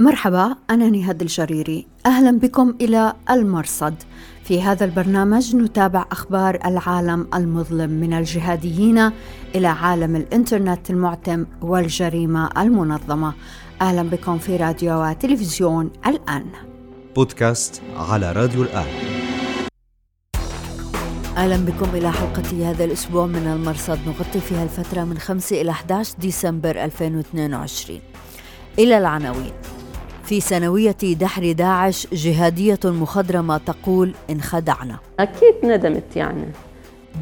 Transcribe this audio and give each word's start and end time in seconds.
مرحبا 0.00 0.56
أنا 0.70 0.90
نهاد 0.90 1.22
الجريري. 1.22 1.86
أهلا 2.06 2.38
بكم 2.38 2.74
إلى 2.80 3.14
المرصد. 3.30 3.94
في 4.44 4.62
هذا 4.62 4.84
البرنامج 4.84 5.56
نتابع 5.56 6.04
أخبار 6.12 6.58
العالم 6.64 7.26
المظلم 7.34 7.90
من 7.90 8.12
الجهاديين 8.12 9.10
إلى 9.54 9.66
عالم 9.66 10.16
الإنترنت 10.16 10.90
المعتم 10.90 11.46
والجريمة 11.62 12.50
المنظمة. 12.58 13.34
أهلا 13.80 14.02
بكم 14.02 14.38
في 14.38 14.56
راديو 14.56 15.02
وتلفزيون 15.02 15.90
الآن. 16.06 16.46
بودكاست 17.16 17.82
على 17.96 18.32
راديو 18.32 18.62
الآن. 18.62 18.86
أهلا 21.36 21.56
بكم 21.56 21.96
إلى 21.96 22.12
حلقة 22.12 22.70
هذا 22.70 22.84
الأسبوع 22.84 23.26
من 23.26 23.46
المرصد. 23.46 23.98
نغطي 24.06 24.40
فيها 24.40 24.62
الفترة 24.62 25.04
من 25.04 25.18
5 25.18 25.60
إلى 25.60 25.70
11 25.70 26.14
ديسمبر 26.18 26.84
2022 26.84 28.00
إلى 28.78 28.98
العناوين. 28.98 29.52
في 30.30 30.40
سنوية 30.40 30.96
دحر 31.02 31.52
داعش 31.52 32.06
جهادية 32.12 32.78
مخضرمة 32.84 33.56
تقول 33.58 34.14
انخدعنا. 34.30 34.98
أكيد 35.20 35.54
ندمت 35.64 36.16
يعني. 36.16 36.44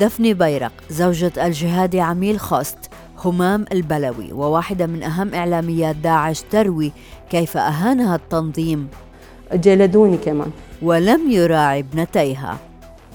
دفني 0.01 0.35
بيرق 0.35 0.73
زوجة 0.91 1.33
الجهادي 1.47 2.01
عميل 2.01 2.41
خوست 2.41 2.79
همام 3.25 3.65
البلوي 3.73 4.33
وواحدة 4.33 4.87
من 4.87 5.03
أهم 5.03 5.35
إعلاميات 5.35 5.97
داعش 5.97 6.41
تروي 6.41 6.93
كيف 7.31 7.57
أهانها 7.57 8.17
التنظيم. 8.17 8.89
جلدوني 9.53 10.17
كمان. 10.17 10.51
ولم 10.83 11.31
يراعي 11.31 11.79
ابنتيها. 11.81 12.57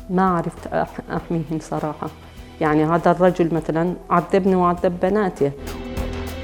ما 0.10 0.30
عرفت 0.30 0.68
أحميهن 1.12 1.60
صراحة. 1.60 2.10
يعني 2.62 2.86
هذا 2.86 3.12
الرجل 3.12 3.54
مثلا 3.54 3.94
عذبني 4.10 4.56
وعذب 4.56 5.00
بناتي 5.00 5.52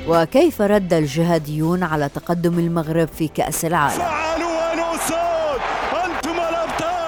وكيف 0.10 0.62
رد 0.62 0.94
الجهاديون 0.94 1.84
على 1.84 2.10
تقدم 2.10 2.60
المغرب 2.60 3.08
في 3.08 3.28
كأس 3.28 3.66
العالم؟ 3.66 4.04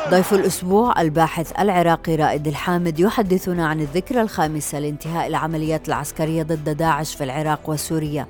ضيف 0.09 0.33
الأسبوع 0.33 1.01
الباحث 1.01 1.51
العراقي 1.59 2.15
رائد 2.15 2.47
الحامد 2.47 2.99
يحدثنا 2.99 3.67
عن 3.67 3.79
الذكرى 3.79 4.21
الخامسة 4.21 4.79
لانتهاء 4.79 5.27
العمليات 5.27 5.87
العسكرية 5.87 6.43
ضد 6.43 6.69
داعش 6.69 7.15
في 7.15 7.23
العراق 7.23 7.69
وسوريا. 7.69 8.27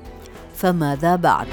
فماذا 0.55 1.15
بعد؟ 1.15 1.47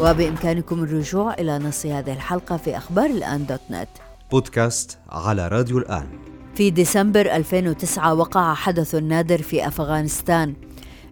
وبإمكانكم 0.00 0.82
الرجوع 0.82 1.34
إلى 1.34 1.58
نص 1.58 1.86
هذه 1.86 2.12
الحلقة 2.12 2.56
في 2.56 2.76
أخبار 2.76 3.06
الآن 3.06 3.46
دوت 3.46 3.60
نت. 3.70 3.88
بودكاست 4.30 4.98
على 5.10 5.48
راديو 5.48 5.78
الآن. 5.78 6.06
في 6.54 6.70
ديسمبر 6.70 7.20
2009 7.20 8.14
وقع 8.14 8.54
حدث 8.54 8.94
نادر 8.94 9.42
في 9.42 9.68
أفغانستان. 9.68 10.54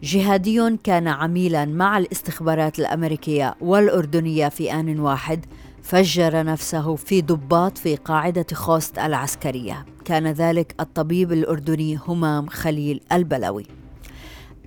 جهادي 0.04 0.76
كان 0.84 1.08
عميلا 1.08 1.64
مع 1.64 1.98
الاستخبارات 1.98 2.78
الأمريكية 2.78 3.54
والأردنية 3.60 4.48
في 4.48 4.72
آن 4.72 5.00
واحد 5.00 5.46
فجر 5.82 6.44
نفسه 6.44 6.96
في 6.96 7.22
ضباط 7.22 7.78
في 7.78 7.96
قاعدة 7.96 8.46
خوست 8.52 8.98
العسكرية. 8.98 9.86
كان 10.04 10.26
ذلك 10.26 10.74
الطبيب 10.80 11.32
الأردني 11.32 11.98
همام 12.06 12.46
خليل 12.46 13.00
البلوي. 13.12 13.66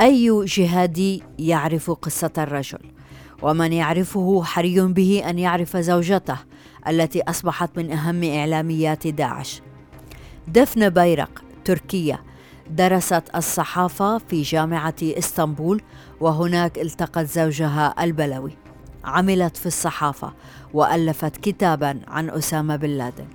أي 0.02 0.46
جهادي 0.46 1.24
يعرف 1.40 1.92
قصة 1.92 2.34
الرجل؟ 2.38 2.80
ومن 3.42 3.74
يعرفه 3.74 4.44
حري 4.44 4.82
به 4.82 5.24
أن 5.30 5.40
يعرف 5.40 5.78
زوجته 5.78 6.38
التي 6.88 7.22
أصبحت 7.22 7.78
من 7.78 7.92
أهم 7.92 8.24
إعلاميات 8.24 9.08
داعش. 9.08 9.62
دفن 10.48 10.90
بيرق 10.90 11.44
تركيا 11.66 12.27
درست 12.72 13.24
الصحافة 13.36 14.18
في 14.18 14.42
جامعة 14.42 14.96
إسطنبول 15.04 15.82
وهناك 16.20 16.80
التقت 16.80 17.26
زوجها 17.26 18.04
البلوي. 18.04 18.52
عملت 19.04 19.58
في 19.58 19.66
الصحافة 19.66 20.34
وألفت 20.74 21.38
كتابا 21.38 22.00
عن 22.08 22.30
أسامة 22.30 22.76
بن 22.76 22.90
لادن. 22.90 23.26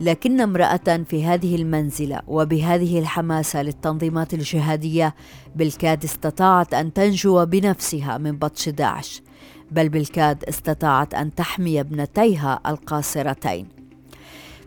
لكن 0.00 0.40
امرأة 0.40 1.04
في 1.08 1.24
هذه 1.24 1.56
المنزلة 1.56 2.20
وبهذه 2.26 2.98
الحماسة 2.98 3.62
للتنظيمات 3.62 4.34
الجهادية 4.34 5.14
بالكاد 5.56 6.04
استطاعت 6.04 6.74
أن 6.74 6.92
تنجو 6.92 7.44
بنفسها 7.44 8.18
من 8.18 8.36
بطش 8.38 8.68
داعش 8.68 9.22
بل 9.70 9.88
بالكاد 9.88 10.44
استطاعت 10.44 11.14
أن 11.14 11.34
تحمي 11.34 11.80
ابنتيها 11.80 12.60
القاصرتين. 12.66 13.73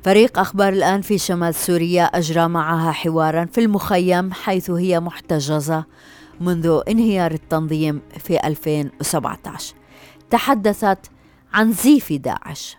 فريق 0.04 0.40
أخبار 0.40 0.74
الآن 0.74 1.02
في 1.02 1.18
شمال 1.18 1.56
سوريا 1.56 2.04
أجرى 2.04 2.48
معها 2.48 2.92
حوارا 2.92 3.46
في 3.46 3.62
المخيم 3.62 4.34
حيث 4.34 4.70
هي 4.70 5.00
محتجزة 5.00 5.86
منذ 6.42 6.82
انهيار 6.88 7.32
التنظيم 7.32 8.02
في 8.18 8.48
2017 8.48 9.76
تحدثت 10.30 11.00
عن 11.54 11.72
زيف 11.72 12.14
داعش. 12.14 12.78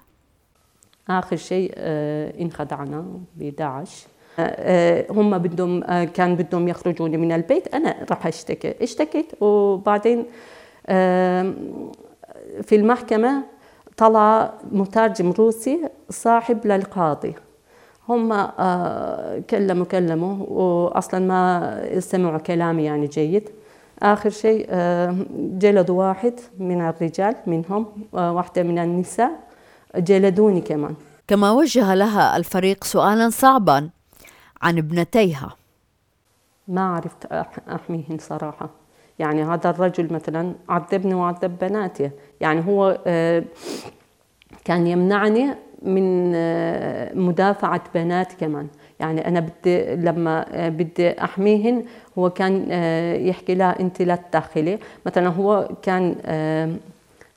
آخر 1.10 1.36
شيء 1.36 1.72
آه، 1.74 2.40
انخدعنا 2.40 3.20
بداعش. 3.36 4.06
آه، 4.38 4.42
آه، 4.42 5.12
هم 5.12 5.38
بدهم 5.38 6.04
كان 6.04 6.36
بدهم 6.36 6.68
يخرجوني 6.68 7.16
من 7.16 7.32
البيت 7.32 7.74
أنا 7.74 8.06
راح 8.10 8.26
أشتكي. 8.26 8.74
اشتكيت 8.82 9.42
وبعدين 9.42 10.26
في 12.62 12.72
المحكمة 12.72 13.42
طلع 13.98 14.52
مترجم 14.72 15.30
روسي 15.30 15.88
صاحب 16.10 16.66
للقاضي. 16.66 17.34
هم 18.08 18.32
آه، 18.32 19.38
كلموا 19.50 19.84
كلموا 19.84 20.46
واصلا 20.48 21.20
ما 21.20 22.00
سمعوا 22.00 22.38
كلامي 22.38 22.84
يعني 22.84 23.06
جيد. 23.06 23.48
آخر 24.02 24.30
شيء 24.30 24.66
آه، 24.70 25.16
جلدوا 25.34 26.08
واحد 26.08 26.34
من 26.58 26.88
الرجال 26.88 27.34
منهم 27.46 27.86
آه، 28.14 28.32
واحدة 28.32 28.62
من 28.62 28.78
النساء 28.78 29.30
جلدوني 29.96 30.60
كمان. 30.60 30.94
كما 31.28 31.50
وجه 31.50 31.94
لها 31.94 32.36
الفريق 32.36 32.84
سؤالا 32.84 33.30
صعبا 33.30 33.90
عن 34.62 34.78
ابنتيها. 34.78 35.56
ما 36.68 36.94
عرفت 36.94 37.26
أحميهن 37.68 38.18
صراحة. 38.18 38.70
يعني 39.18 39.42
هذا 39.42 39.70
الرجل 39.70 40.12
مثلا 40.12 40.52
عذبني 40.68 41.14
وعذب 41.14 41.58
بناتي 41.60 42.10
يعني 42.40 42.66
هو 42.66 42.98
آه، 43.06 43.44
كان 44.64 44.86
يمنعني 44.86 45.48
من 45.82 46.32
آه، 46.34 47.14
مدافعة 47.14 47.80
بنات 47.94 48.32
كمان. 48.32 48.66
يعني 49.00 49.28
أنا 49.28 49.40
بدي 49.40 49.96
لما 49.96 50.46
آه، 50.52 50.68
بدي 50.68 51.24
أحميهن 51.24 51.84
هو 52.18 52.30
كان 52.30 52.70
يحكي 53.26 53.54
لها 53.54 53.80
أنت 53.80 54.02
لا 54.02 54.18
تدخلي 54.32 54.78
مثلا 55.06 55.28
هو 55.28 55.68
كان 55.82 56.14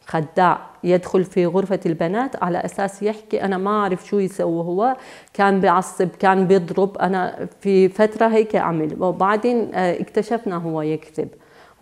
خداع 0.05 0.59
يدخل 0.83 1.23
في 1.23 1.45
غرفة 1.45 1.79
البنات 1.85 2.43
على 2.43 2.57
أساس 2.65 3.03
يحكي 3.03 3.43
أنا 3.43 3.57
ما 3.57 3.71
أعرف 3.71 4.07
شو 4.07 4.19
يسوي 4.19 4.63
هو. 4.63 4.95
كان 5.33 5.59
بيعصب 5.59 6.09
كان 6.19 6.47
بيضرب. 6.47 6.97
أنا 6.97 7.47
في 7.61 7.89
فترة 7.89 8.27
هيك 8.27 8.55
عمل 8.55 9.03
وبعدين 9.03 9.75
اكتشفنا 9.75 10.55
هو 10.55 10.81
يكذب. 10.81 11.29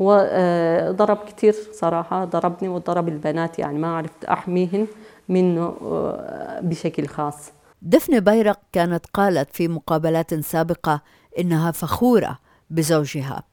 هو 0.02 0.28
آه، 0.32 0.92
ضرب 0.92 1.18
كثير 1.18 1.56
صراحة 1.74 2.26
ضربني 2.26 2.70
وضرب 2.70 3.08
البنات 3.08 3.60
يعني 3.60 3.78
ما 3.80 3.98
عرفت 3.98 4.26
أحميهن 4.26 4.88
منه 5.30 5.78
آه، 5.82 6.60
بشكل 6.62 7.08
خاص. 7.08 7.52
دفن 7.82 8.20
بيرق 8.20 8.60
كانت 8.72 9.06
قالت 9.14 9.54
في 9.54 9.68
مقابلات 9.68 10.34
سابقة 10.34 11.02
إنها 11.40 11.72
فخورة 11.72 12.40
بزوجها. 12.70 13.44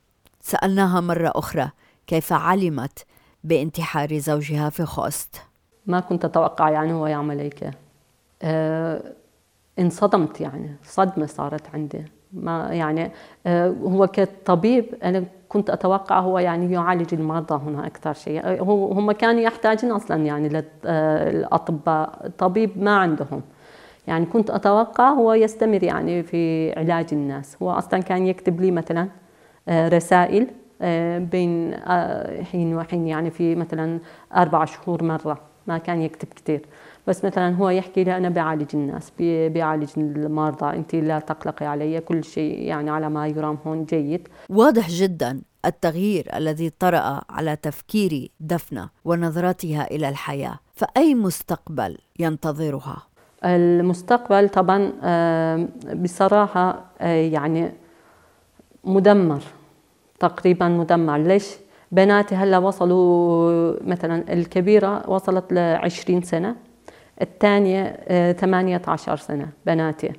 سألناها 0.40 1.00
مرة 1.00 1.32
أخرى 1.34 1.70
كيف 2.06 2.32
علمت 2.32 3.04
بانتحار 3.44 4.18
زوجها 4.18 4.70
في 4.70 4.84
خوست. 4.84 5.36
ما 5.86 6.00
كنت 6.00 6.24
أتوقع 6.24 6.70
يعني 6.70 6.92
هو 6.92 7.06
يعمل 7.06 7.40
هيك. 7.40 7.70
أه 8.42 9.02
انصدمت 9.78 10.40
يعني 10.40 10.76
صدمة 10.84 11.26
صارت 11.26 11.62
عندي. 11.74 12.04
ما 12.32 12.68
يعني 12.72 13.12
أه 13.46 13.68
هو 13.68 14.06
كطبيب 14.06 14.94
أنا 15.02 15.24
كنت 15.56 15.70
أتوقع 15.70 16.20
هو 16.20 16.38
يعني 16.38 16.72
يعالج 16.72 17.14
المرضى 17.14 17.54
هنا 17.54 17.86
أكثر 17.86 18.12
شيء. 18.12 18.62
هم 18.62 19.12
كانوا 19.12 19.40
يحتاجون 19.40 19.90
أصلا 19.90 20.24
يعني 20.24 20.48
للأطباء 20.84 22.30
طبيب 22.38 22.82
ما 22.82 22.96
عندهم. 22.96 23.42
يعني 24.06 24.26
كنت 24.26 24.50
أتوقع 24.50 25.10
هو 25.10 25.34
يستمر 25.34 25.82
يعني 25.82 26.22
في 26.22 26.72
علاج 26.72 27.06
الناس. 27.12 27.56
هو 27.62 27.70
أصلا 27.70 28.00
كان 28.00 28.26
يكتب 28.26 28.60
لي 28.60 28.70
مثلا 28.70 29.08
آه، 29.68 29.88
رسائل 29.88 30.46
آه، 30.82 31.18
بين 31.18 31.74
آه، 31.74 32.42
حين 32.42 32.74
وحين 32.76 33.06
يعني 33.06 33.30
في 33.30 33.54
مثلا 33.54 33.98
أربع 34.36 34.64
شهور 34.64 35.02
مرة. 35.02 35.40
ما 35.66 35.78
كان 35.78 36.02
يكتب 36.02 36.28
كثير 36.36 36.60
بس 37.06 37.24
مثلا 37.24 37.56
هو 37.56 37.70
يحكي 37.70 38.04
لي 38.04 38.16
أنا 38.16 38.28
بعالج 38.28 38.68
الناس 38.74 39.12
بيعالج 39.18 39.90
المرضى 39.96 40.76
أنت 40.76 40.94
لا 40.94 41.18
تقلقي 41.18 41.66
علي 41.66 42.00
كل 42.00 42.24
شيء 42.24 42.60
يعني 42.60 42.90
على 42.90 43.10
ما 43.10 43.26
يرام 43.26 43.58
هون 43.66 43.84
جيد 43.84 44.28
واضح 44.50 44.90
جدا 44.90 45.40
التغيير 45.64 46.36
الذي 46.36 46.70
طرأ 46.70 47.20
على 47.30 47.56
تفكير 47.56 48.30
دفنة 48.40 48.88
ونظرتها 49.04 49.90
إلى 49.90 50.08
الحياة 50.08 50.58
فأي 50.74 51.14
مستقبل 51.14 51.98
ينتظرها؟ 52.18 53.02
المستقبل 53.44 54.48
طبعا 54.48 54.92
بصراحة 55.94 56.84
يعني 57.00 57.72
مدمر 58.84 59.42
تقريبا 60.18 60.68
مدمر 60.68 61.16
ليش؟ 61.16 61.46
بناتي 61.92 62.34
هلأ 62.34 62.58
وصلوا 62.58 63.74
مثلا 63.84 64.32
الكبيرة 64.32 65.10
وصلت 65.10 65.52
لعشرين 65.52 66.22
سنة 66.22 66.56
الثانية 67.22 67.96
18 68.32 69.16
سنة 69.16 69.48
بناتي. 69.66 70.12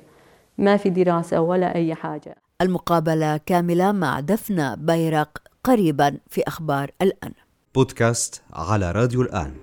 ما 0.58 0.76
في 0.76 0.90
دراسة 0.90 1.40
ولا 1.40 1.74
أي 1.74 1.94
حاجة. 1.94 2.36
المقابلة 2.62 3.36
كاملة 3.36 3.92
مع 3.92 4.20
دفنة 4.20 4.74
بيرق 4.74 5.38
قريبا 5.64 6.16
في 6.30 6.42
أخبار 6.46 6.90
الآن. 7.02 7.32
بودكاست 7.74 8.42
على 8.52 8.92
راديو 8.92 9.22
الآن. 9.22 9.54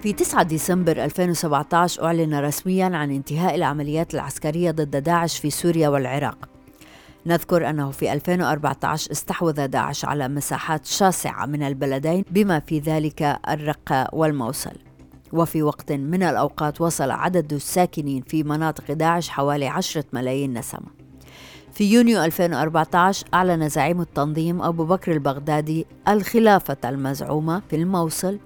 في 0.00 0.12
9 0.12 0.42
ديسمبر 0.42 1.04
2017 1.04 2.04
أعلن 2.04 2.34
رسميا 2.34 2.84
عن 2.84 3.10
انتهاء 3.10 3.54
العمليات 3.54 4.14
العسكرية 4.14 4.70
ضد 4.70 4.96
داعش 4.96 5.38
في 5.38 5.50
سوريا 5.50 5.88
والعراق. 5.88 6.48
نذكر 7.26 7.70
أنه 7.70 7.90
في 7.90 8.12
2014 8.12 9.12
استحوذ 9.12 9.66
داعش 9.66 10.04
على 10.04 10.28
مساحات 10.28 10.86
شاسعة 10.86 11.46
من 11.46 11.62
البلدين 11.62 12.24
بما 12.30 12.60
في 12.60 12.78
ذلك 12.78 13.38
الرقة 13.48 14.08
والموصل. 14.12 14.72
وفي 15.34 15.62
وقت 15.62 15.92
من 15.92 16.22
الأوقات 16.22 16.80
وصل 16.80 17.10
عدد 17.10 17.52
الساكنين 17.52 18.22
في 18.22 18.42
مناطق 18.42 18.92
داعش 18.92 19.28
حوالي 19.28 19.66
عشرة 19.66 20.04
ملايين 20.12 20.58
نسمة. 20.58 20.86
في 21.72 21.84
يونيو 21.84 22.24
2014 22.24 23.26
أعلن 23.34 23.68
زعيم 23.68 24.00
التنظيم 24.00 24.62
أبو 24.62 24.84
بكر 24.84 25.12
البغدادي 25.12 25.86
الخلافة 26.08 26.76
المزعومة 26.84 27.62
في 27.70 27.76
الموصل. 27.76 28.38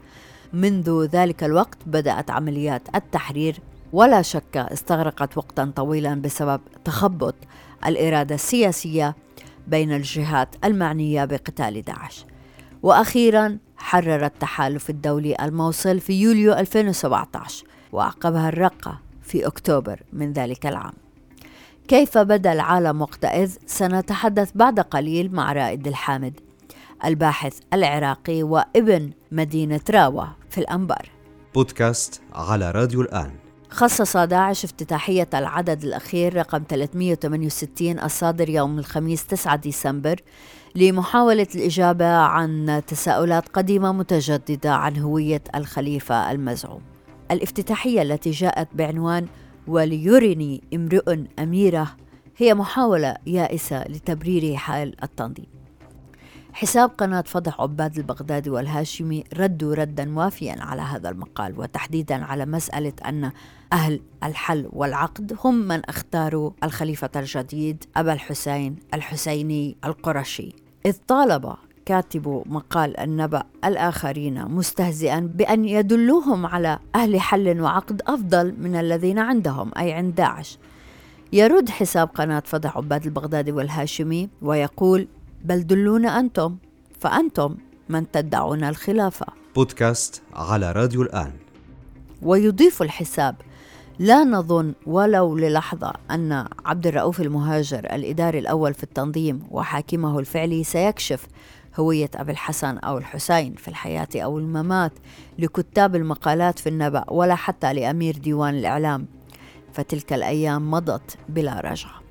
منذ 0.52 1.04
ذلك 1.04 1.44
الوقت 1.44 1.78
بدأت 1.86 2.30
عمليات 2.30 2.82
التحرير 2.94 3.60
ولا 3.92 4.22
شك 4.22 4.56
استغرقت 4.56 5.38
وقتا 5.38 5.72
طويلا 5.76 6.14
بسبب 6.14 6.60
تخبط 6.84 7.34
الإرادة 7.86 8.34
السياسية 8.34 9.16
بين 9.66 9.92
الجهات 9.92 10.48
المعنية 10.64 11.24
بقتال 11.24 11.82
داعش. 11.82 12.24
وأخيرا 12.82 13.58
حرر 13.78 14.24
التحالف 14.26 14.90
الدولي 14.90 15.36
الموصل 15.42 16.00
في 16.00 16.20
يوليو 16.22 16.52
2017 16.52 17.64
وأعقبها 17.92 18.48
الرقة 18.48 18.98
في 19.22 19.46
أكتوبر 19.46 20.02
من 20.12 20.32
ذلك 20.32 20.66
العام. 20.66 20.92
كيف 21.88 22.18
بدأ 22.18 22.52
العالم 22.52 23.02
وقتئذ؟ 23.02 23.56
سنتحدث 23.66 24.50
بعد 24.54 24.80
قليل 24.80 25.34
مع 25.34 25.52
رائد 25.52 25.86
الحامد 25.86 26.40
الباحث 27.04 27.58
العراقي 27.72 28.42
وابن 28.42 29.10
مدينة 29.32 29.80
راوة 29.90 30.36
في 30.50 30.58
الأنبار. 30.58 31.10
بودكاست 31.54 32.20
على 32.34 32.70
راديو 32.70 33.00
الآن. 33.00 33.30
خصص 33.70 34.16
داعش 34.16 34.64
افتتاحية 34.64 35.28
العدد 35.34 35.84
الأخير 35.84 36.36
رقم 36.36 36.62
368 36.68 38.00
الصادر 38.00 38.48
يوم 38.48 38.78
الخميس 38.78 39.26
9 39.26 39.56
ديسمبر 39.56 40.20
لمحاولة 40.78 41.46
الإجابة 41.54 42.06
عن 42.06 42.82
تساؤلات 42.86 43.48
قديمة 43.48 43.92
متجددة 43.92 44.74
عن 44.74 44.96
هوية 44.96 45.42
الخليفة 45.54 46.30
المزعوم. 46.30 46.80
الافتتاحية 47.30 48.02
التي 48.02 48.30
جاءت 48.30 48.68
بعنوان 48.74 49.26
وليرني 49.66 50.62
امرؤ 50.74 51.16
أميرة 51.38 51.96
هي 52.36 52.54
محاولة 52.54 53.16
يائسة 53.26 53.84
لتبرير 53.88 54.56
حال 54.56 55.04
التنظيم. 55.04 55.46
حساب 56.52 56.90
قناة 56.98 57.20
فضح 57.20 57.60
عباد 57.60 57.96
البغدادي 57.98 58.50
والهاشمي 58.50 59.24
ردوا 59.36 59.74
ردا 59.74 60.18
وافيا 60.18 60.56
على 60.58 60.82
هذا 60.82 61.08
المقال 61.08 61.60
وتحديدا 61.60 62.24
على 62.24 62.46
مسألة 62.46 62.92
أن 63.06 63.32
أهل 63.72 64.00
الحل 64.24 64.68
والعقد 64.72 65.36
هم 65.44 65.54
من 65.54 65.82
اختاروا 65.88 66.50
الخليفة 66.64 67.10
الجديد 67.16 67.84
أبا 67.96 68.12
الحسين 68.12 68.76
الحسيني 68.94 69.76
القرشي 69.84 70.67
إذ 70.86 70.96
طالب 71.08 71.54
كاتب 71.86 72.42
مقال 72.46 73.00
النبأ 73.00 73.42
الآخرين 73.64 74.44
مستهزئا 74.44 75.20
بأن 75.20 75.64
يدلوهم 75.64 76.46
على 76.46 76.78
أهل 76.94 77.20
حل 77.20 77.60
وعقد 77.60 78.02
أفضل 78.06 78.54
من 78.58 78.76
الذين 78.76 79.18
عندهم 79.18 79.70
أي 79.78 79.92
عند 79.92 80.14
داعش 80.14 80.58
يرد 81.32 81.68
حساب 81.68 82.08
قناة 82.08 82.42
فضح 82.46 82.76
عباد 82.76 83.04
البغدادي 83.04 83.52
والهاشمي 83.52 84.28
ويقول 84.42 85.08
بل 85.44 85.66
دلونا 85.66 86.20
أنتم 86.20 86.56
فأنتم 87.00 87.54
من 87.88 88.10
تدعون 88.10 88.64
الخلافة. 88.64 89.26
بودكاست 89.54 90.22
على 90.34 90.72
راديو 90.72 91.02
الآن. 91.02 91.32
ويضيف 92.22 92.82
الحساب 92.82 93.34
لا 93.98 94.24
نظن 94.24 94.74
ولو 94.86 95.36
للحظة 95.36 95.92
أن 96.10 96.44
عبد 96.64 96.86
الرؤوف 96.86 97.20
المهاجر 97.20 97.78
الإداري 97.78 98.38
الأول 98.38 98.74
في 98.74 98.82
التنظيم 98.82 99.42
وحاكمه 99.50 100.18
الفعلي 100.18 100.64
سيكشف 100.64 101.26
هوية 101.76 102.10
أبي 102.14 102.32
الحسن 102.32 102.78
أو 102.78 102.98
الحسين 102.98 103.54
في 103.54 103.68
الحياة 103.68 104.08
أو 104.16 104.38
الممات 104.38 104.92
لكتاب 105.38 105.96
المقالات 105.96 106.58
في 106.58 106.68
النبأ 106.68 107.04
ولا 107.08 107.34
حتى 107.34 107.72
لأمير 107.72 108.16
ديوان 108.16 108.54
الإعلام. 108.54 109.06
فتلك 109.72 110.12
الأيام 110.12 110.70
مضت 110.70 111.18
بلا 111.28 111.60
رجعة. 111.60 112.02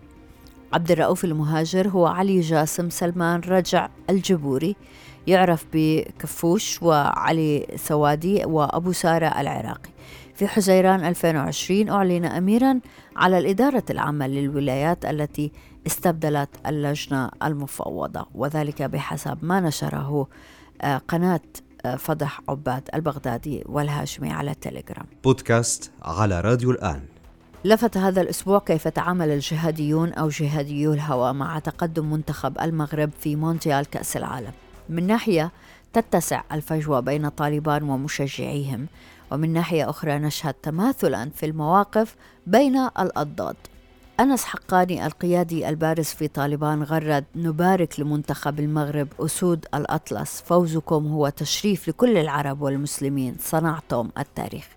عبد 0.74 0.92
الرؤوف 0.92 1.26
المهاجر 1.26 1.88
هو 1.88 2.08
علي 2.08 2.40
جاسم 2.40 2.90
سلمان 2.90 3.40
رجع 3.40 3.90
الجبوري 4.10 4.76
يعرف 5.28 5.66
بكفوش 5.74 6.84
وعلي 6.84 7.68
سوادي 7.76 8.46
وأبو 8.46 8.92
سارة 8.92 9.28
العراقي. 9.28 9.97
في 10.38 10.48
حزيران 10.48 11.06
2020 11.06 11.90
أعلن 11.90 12.26
أميرا 12.26 12.80
على 13.16 13.38
الإدارة 13.38 13.84
العامة 13.90 14.28
للولايات 14.28 15.06
التي 15.06 15.52
استبدلت 15.88 16.50
اللجنة 16.68 17.30
المفوضة 17.44 18.26
وذلك 18.36 18.82
بحسب 18.82 19.38
ما 19.42 19.60
نشره 19.60 20.28
آه، 20.82 20.98
قناة 20.98 21.42
آه، 21.86 21.96
فضح 21.96 22.42
عباد 22.50 22.90
البغدادي 22.94 23.64
والهاشمي 23.66 24.32
على 24.32 24.52
التليجرام. 24.52 25.06
بودكاست 25.24 25.92
على 26.02 26.42
راديو 26.42 26.72
الآن. 26.72 27.02
لفت 27.66 27.98
هذا 27.98 28.22
الأسبوع 28.22 28.60
كيف 28.60 28.88
تعامل 28.88 29.30
الجهاديون 29.30 30.14
أو 30.14 30.30
جهاديو 30.30 30.94
الهوى 30.94 31.34
مع 31.34 31.60
تقدم 31.60 32.12
منتخب 32.12 32.60
المغرب 32.60 33.10
في 33.20 33.36
مونتيال 33.36 33.86
كأس 33.86 34.18
العالم؟ 34.18 34.52
من 34.90 35.08
ناحية 35.08 35.52
تتسع 35.94 36.42
الفجوة 36.52 37.00
بين 37.00 37.30
طالبان 37.30 37.84
ومشجعيهم 37.84 38.88
ومن 39.32 39.54
ناحية 39.54 39.90
أخرى 39.90 40.20
نشهد 40.20 40.54
تماثلا 40.54 41.30
في 41.30 41.46
المواقف 41.46 42.16
بين 42.48 42.78
الأضداد. 42.78 43.56
أنس 44.20 44.44
حقاني 44.44 45.06
القيادي 45.06 45.70
البارز 45.70 46.06
في 46.06 46.28
طالبان 46.28 46.84
غرد 46.84 47.26
نبارك 47.36 48.00
لمنتخب 48.00 48.60
المغرب 48.60 49.08
أسود 49.20 49.66
الأطلس 49.74 50.42
فوزكم 50.42 51.08
هو 51.08 51.30
تشريف 51.30 51.88
لكل 51.88 52.18
العرب 52.18 52.62
والمسلمين 52.62 53.36
صنعتم 53.40 54.10
التاريخ. 54.18 54.68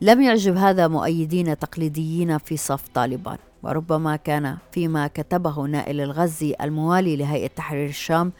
لم 0.00 0.22
يعجب 0.22 0.56
هذا 0.56 0.88
مؤيدين 0.88 1.58
تقليديين 1.58 2.38
في 2.38 2.56
صف 2.56 2.88
طالبان 2.94 3.38
وربما 3.62 4.16
كان 4.16 4.56
فيما 4.72 5.06
كتبه 5.06 5.62
نائل 5.62 6.00
الغزي 6.00 6.54
الموالي 6.60 7.16
لهيئة 7.16 7.46
تحرير 7.46 7.88
الشام 7.88 8.32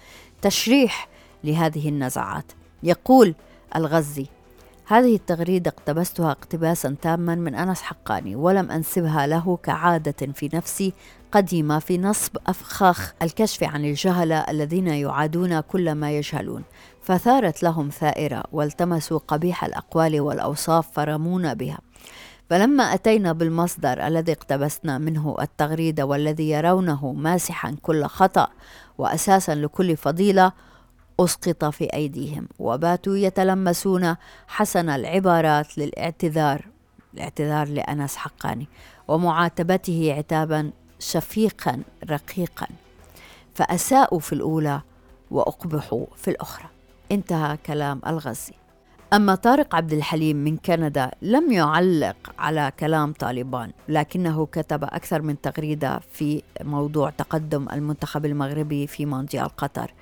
تشريح 0.42 1.08
لهذه 1.44 1.88
النزعات. 1.88 2.52
يقول 2.82 3.34
الغزي 3.76 4.26
هذه 4.92 5.14
التغريدة 5.14 5.70
اقتبستها 5.70 6.30
اقتباسا 6.30 6.96
تاما 7.02 7.34
من 7.34 7.54
أنس 7.54 7.82
حقاني 7.82 8.36
ولم 8.36 8.70
أنسبها 8.70 9.26
له 9.26 9.56
كعادة 9.56 10.32
في 10.34 10.50
نفسي 10.54 10.92
قديمة 11.32 11.78
في 11.78 11.98
نصب 11.98 12.36
أفخاخ 12.46 13.14
الكشف 13.22 13.64
عن 13.64 13.84
الجهلة 13.84 14.36
الذين 14.36 14.86
يعادون 14.86 15.60
كل 15.60 15.92
ما 15.92 16.12
يجهلون. 16.12 16.62
فثارت 17.02 17.62
لهم 17.62 17.88
ثائرة 17.88 18.44
والتمسوا 18.52 19.18
قبيح 19.28 19.64
الأقوال 19.64 20.20
والأوصاف 20.20 20.92
فرمونا 20.92 21.54
بها. 21.54 21.78
فلما 22.50 22.84
أتينا 22.84 23.32
بالمصدر 23.32 24.06
الذي 24.06 24.32
اقتبسنا 24.32 24.98
منه 24.98 25.36
التغريدة 25.40 26.06
والذي 26.06 26.50
يرونه 26.50 27.12
ماسحا 27.12 27.76
كل 27.82 28.04
خطأ 28.04 28.48
وأساسا 28.98 29.54
لكل 29.54 29.96
فضيلة 29.96 30.52
أسقط 31.20 31.64
في 31.64 31.84
أيديهم. 31.84 32.48
وباتوا 32.58 33.16
يتلمسون 33.16 34.16
حسن 34.48 34.88
العبارات 34.88 35.78
للاعتذار 35.78 36.66
الاعتذار 37.14 37.68
لأنس 37.68 38.16
حقاني 38.16 38.68
ومعاتبته 39.08 40.14
عتابا 40.18 40.70
شفيقا 40.98 41.82
رقيقا. 42.10 42.66
فأساءوا 43.54 44.18
في 44.18 44.32
الأولى 44.32 44.80
وأقبحوا 45.30 46.06
في 46.16 46.30
الأخرى. 46.30 46.66
انتهى 47.12 47.56
كلام 47.56 48.00
الغزي. 48.06 48.52
أما 49.12 49.34
طارق 49.34 49.74
عبد 49.74 49.92
الحليم 49.92 50.36
من 50.36 50.56
كندا 50.56 51.10
لم 51.22 51.52
يعلق 51.52 52.16
على 52.38 52.72
كلام 52.80 53.12
طالبان 53.12 53.72
لكنه 53.88 54.46
كتب 54.46 54.84
أكثر 54.84 55.22
من 55.22 55.40
تغريدة 55.40 56.00
في 56.12 56.42
موضوع 56.60 57.10
تقدم 57.10 57.68
المنتخب 57.72 58.24
المغربي 58.24 58.86
في 58.86 59.06
مونديال 59.06 59.48
قطر. 59.48 59.92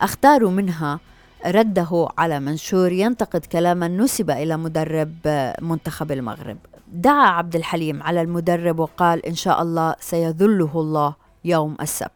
أختار 0.00 0.46
منها 0.46 1.00
رده 1.46 2.08
على 2.18 2.40
منشور 2.40 2.92
ينتقد 2.92 3.46
كلاما 3.46 3.88
نسب 3.88 4.30
إلى 4.30 4.56
مدرب 4.56 5.14
منتخب 5.62 6.12
المغرب. 6.12 6.58
دعا 6.92 7.26
عبد 7.26 7.56
الحليم 7.56 8.02
على 8.02 8.22
المدرب 8.22 8.78
وقال 8.78 9.26
إن 9.26 9.34
شاء 9.34 9.62
الله 9.62 9.94
سيذله 10.00 10.70
الله 10.74 11.14
يوم 11.44 11.76
السبت. 11.80 12.10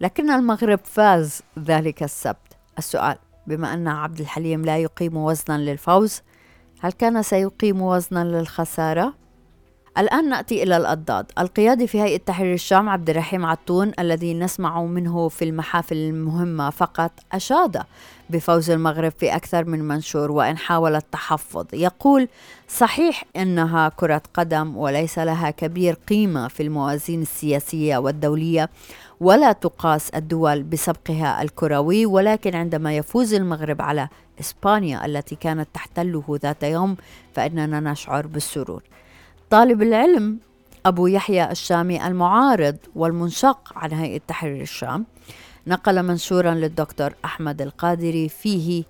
لكن 0.00 0.30
المغرب 0.30 0.80
فاز 0.84 1.42
ذلك 1.58 2.02
السبت. 2.02 2.56
السؤال 2.78 3.16
بما 3.46 3.74
أن 3.74 3.88
عبد 3.88 4.20
الحليم 4.20 4.64
لا 4.64 4.78
يقيم 4.78 5.16
وزنا 5.16 5.58
للفوز 5.58 6.22
هل 6.80 6.92
كان 6.92 7.22
سيقيم 7.22 7.82
وزنا 7.82 8.24
للخسارة؟ 8.24 9.14
الآن 9.98 10.28
نأتي 10.28 10.62
إلى 10.62 10.76
الأضداد. 10.76 11.26
القيادي 11.38 11.86
في 11.86 12.02
هيئة 12.02 12.16
تحرير 12.16 12.54
الشام 12.54 12.88
عبد 12.88 13.10
الرحيم 13.10 13.46
عطون 13.46 13.92
الذي 13.98 14.34
نسمع 14.34 14.82
منه 14.82 15.28
في 15.28 15.44
المحافل 15.44 15.96
المهمة 15.96 16.70
فقط 16.70 17.10
أشاد 17.32 17.82
بفوز 18.30 18.70
المغرب 18.70 19.12
في 19.18 19.36
أكثر 19.36 19.64
من 19.64 19.88
منشور 19.88 20.30
وإن 20.30 20.58
حاول 20.58 20.94
التحفظ. 20.94 21.66
يقول 21.72 22.28
صحيح 22.68 23.24
أنها 23.36 23.88
كرة 23.88 24.22
قدم 24.34 24.76
وليس 24.76 25.18
لها 25.18 25.50
كبير 25.50 25.94
قيمة 26.08 26.48
في 26.48 26.62
الموازين 26.62 27.22
السياسية 27.22 27.96
والدولية 27.96 28.70
ولا 29.20 29.52
تقاس 29.52 30.10
الدول 30.10 30.62
بسبقها 30.62 31.42
الكروي 31.42 32.06
ولكن 32.06 32.54
عندما 32.54 32.96
يفوز 32.96 33.34
المغرب 33.34 33.82
على 33.82 34.08
إسبانيا 34.40 35.06
التي 35.06 35.34
كانت 35.34 35.68
تحتله 35.74 36.24
ذات 36.42 36.62
يوم 36.62 36.96
فإننا 37.34 37.80
نشعر 37.80 38.26
بالسرور. 38.26 38.82
طالب 39.50 39.82
العلم 39.82 40.38
أبو 40.86 41.06
يحيى 41.06 41.50
الشامي 41.50 42.06
المعارض 42.06 42.76
والمنشق 42.94 43.72
عن 43.76 43.92
هيئة 43.92 44.20
تحرير 44.28 44.62
الشام 44.62 45.06
نقل 45.66 46.02
منشورا 46.02 46.54
للدكتور 46.54 47.14
أحمد 47.24 47.62
القادري 47.62 48.28
فيه 48.28 48.84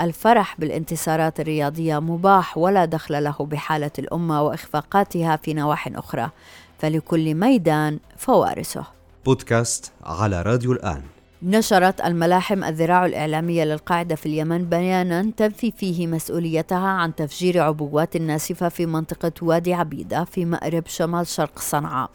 الفرح 0.00 0.60
بالانتصارات 0.60 1.40
الرياضية 1.40 1.98
مباح 1.98 2.58
ولا 2.58 2.84
دخل 2.84 3.24
له 3.24 3.36
بحالة 3.40 3.90
الأمة 3.98 4.42
وإخفاقاتها 4.42 5.36
في 5.36 5.54
نواح 5.54 5.88
أخرى 5.94 6.30
فلكل 6.78 7.34
ميدان 7.34 7.98
فوارسه. 8.16 8.84
بودكاست 9.24 9.92
على 10.04 10.42
راديو 10.42 10.72
الآن. 10.72 11.02
نشرت 11.42 12.00
الملاحم 12.00 12.64
الذراع 12.64 13.06
الإعلامية 13.06 13.64
للقاعدة 13.64 14.14
في 14.14 14.26
اليمن 14.26 14.64
بيانا 14.64 15.30
تنفي 15.36 15.70
فيه 15.70 16.06
مسؤوليتها 16.06 16.88
عن 16.88 17.14
تفجير 17.14 17.62
عبوات 17.62 18.16
ناسفة 18.16 18.68
في 18.68 18.86
منطقة 18.86 19.32
وادي 19.42 19.74
عبيدة 19.74 20.24
في 20.24 20.44
مأرب 20.44 20.86
شمال 20.86 21.26
شرق 21.26 21.58
صنعاء 21.58 22.10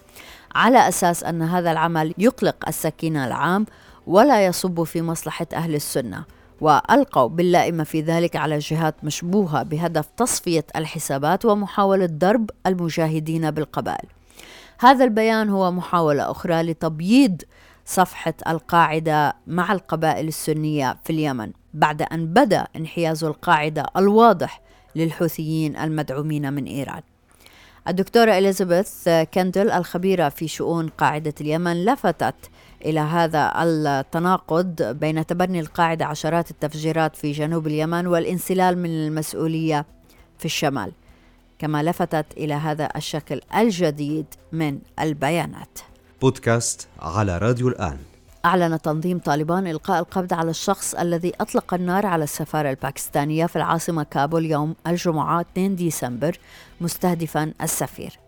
على 0.56 0.88
أساس 0.88 1.24
أن 1.24 1.42
هذا 1.42 1.72
العمل 1.72 2.14
يقلق 2.18 2.56
السكينة 2.68 3.28
العام 3.28 3.66
ولا 4.08 4.46
يصب 4.46 4.84
في 4.84 5.02
مصلحة 5.02 5.48
أهل 5.54 5.76
السنة 5.76 6.24
وألقوا 6.62 7.28
باللائمة 7.28 7.84
في 7.84 8.02
ذلك 8.02 8.36
على 8.36 8.60
جهات 8.60 8.96
مشبوهة 9.04 9.64
بهدف 9.64 10.06
تصفية 10.18 10.66
الحسابات 10.76 11.46
ومحاولة 11.46 12.06
ضرب 12.12 12.50
المجاهدين 12.68 13.52
بالقبائل. 13.52 14.08
هذا 14.80 15.06
البيان 15.06 15.50
هو 15.50 15.72
محاولة 15.72 16.32
أخرى 16.32 16.64
لتبييض 16.64 17.42
صفحة 17.86 18.34
القاعدة 18.48 19.36
مع 19.48 19.72
القبائل 19.72 20.28
السنية 20.28 20.98
في 21.04 21.10
اليمن 21.10 21.52
بعد 21.74 22.02
أن 22.02 22.26
بدأ 22.26 22.68
انحياز 22.76 23.24
القاعدة 23.24 23.86
الواضح 23.98 24.62
للحوثيين 24.96 25.78
المدعومين 25.78 26.54
من 26.54 26.66
إيران. 26.66 27.02
الدكتورة 27.88 28.38
إليزابيث 28.38 29.10
كندل 29.34 29.72
الخبيرة 29.72 30.30
في 30.30 30.48
شؤون 30.48 30.88
قاعدة 30.88 31.34
اليمن 31.42 31.86
لفتت 31.86 32.36
إلى 32.86 33.00
هذا 33.00 33.52
التناقض 33.64 34.82
بين 34.82 35.26
تبني 35.26 35.60
القاعدة 35.60 36.06
عشرات 36.06 36.52
التفجيرات 36.52 37.16
في 37.16 37.32
جنوب 37.32 37.68
اليمن 37.68 38.08
والانسلال 38.08 38.78
من 38.78 38.90
المسؤولية 38.90 39.86
في 40.38 40.46
الشمال 40.46 40.92
كما 41.60 41.84
لفتت 41.84 42.26
إلى 42.38 42.54
هذا 42.54 42.90
الشكل 42.96 43.42
الجديد 43.56 44.26
من 44.52 44.80
البيانات 45.00 45.80
بودكاست 46.24 46.88
على 47.00 47.38
راديو 47.38 47.68
الآن. 47.68 47.98
أعلن 48.46 48.82
تنظيم 48.82 49.20
طالبان 49.20 49.68
إلقاء 49.68 50.00
القبض 50.00 50.34
على 50.34 50.50
الشخص 50.50 50.96
الذي 50.96 51.34
أطلق 51.42 51.74
النار 51.74 52.06
على 52.06 52.24
السفارة 52.24 52.70
الباكستانية 52.70 53.46
في 53.46 53.56
العاصمة 53.56 54.04
كابول 54.04 54.46
يوم 54.46 54.76
الجمعة 54.88 55.42
2 55.42 55.76
ديسمبر 55.76 56.38
مستهدفا 56.82 57.54
السفير. 57.62 58.20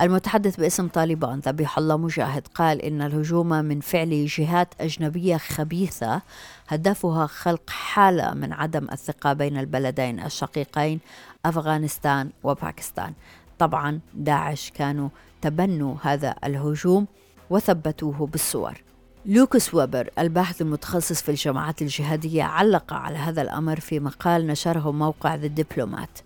المتحدث 0.00 0.56
باسم 0.56 0.88
طالبان 0.88 1.38
ذبيح 1.38 1.78
الله 1.78 1.96
مجاهد 1.96 2.46
قال 2.54 2.82
إن 2.82 3.02
الهجوم 3.02 3.48
من 3.48 3.80
فعل 3.80 4.26
جهات 4.26 4.68
أجنبية 4.80 5.36
خبيثة 5.36 6.22
هدفها 6.68 7.26
خلق 7.26 7.70
حالة 7.70 8.34
من 8.34 8.52
عدم 8.52 8.86
الثقة 8.92 9.32
بين 9.32 9.58
البلدين 9.58 10.20
الشقيقين 10.20 11.00
أفغانستان 11.46 12.30
وباكستان. 12.42 13.12
طبعا 13.58 14.00
داعش 14.14 14.70
كانوا 14.70 15.08
تبنوا 15.42 15.94
هذا 16.02 16.34
الهجوم 16.44 17.06
وثبتوه 17.50 18.26
بالصور. 18.26 18.82
لوكس 19.26 19.74
ويبر 19.74 20.10
الباحث 20.18 20.62
المتخصص 20.62 21.22
في 21.22 21.28
الجماعات 21.28 21.82
الجهادية 21.82 22.42
علق 22.42 22.92
على 22.92 23.18
هذا 23.18 23.42
الأمر 23.42 23.80
في 23.80 24.00
مقال 24.00 24.46
نشره 24.46 24.92
موقع 24.92 25.34
The 25.34 25.46
Diplomat 25.46 26.18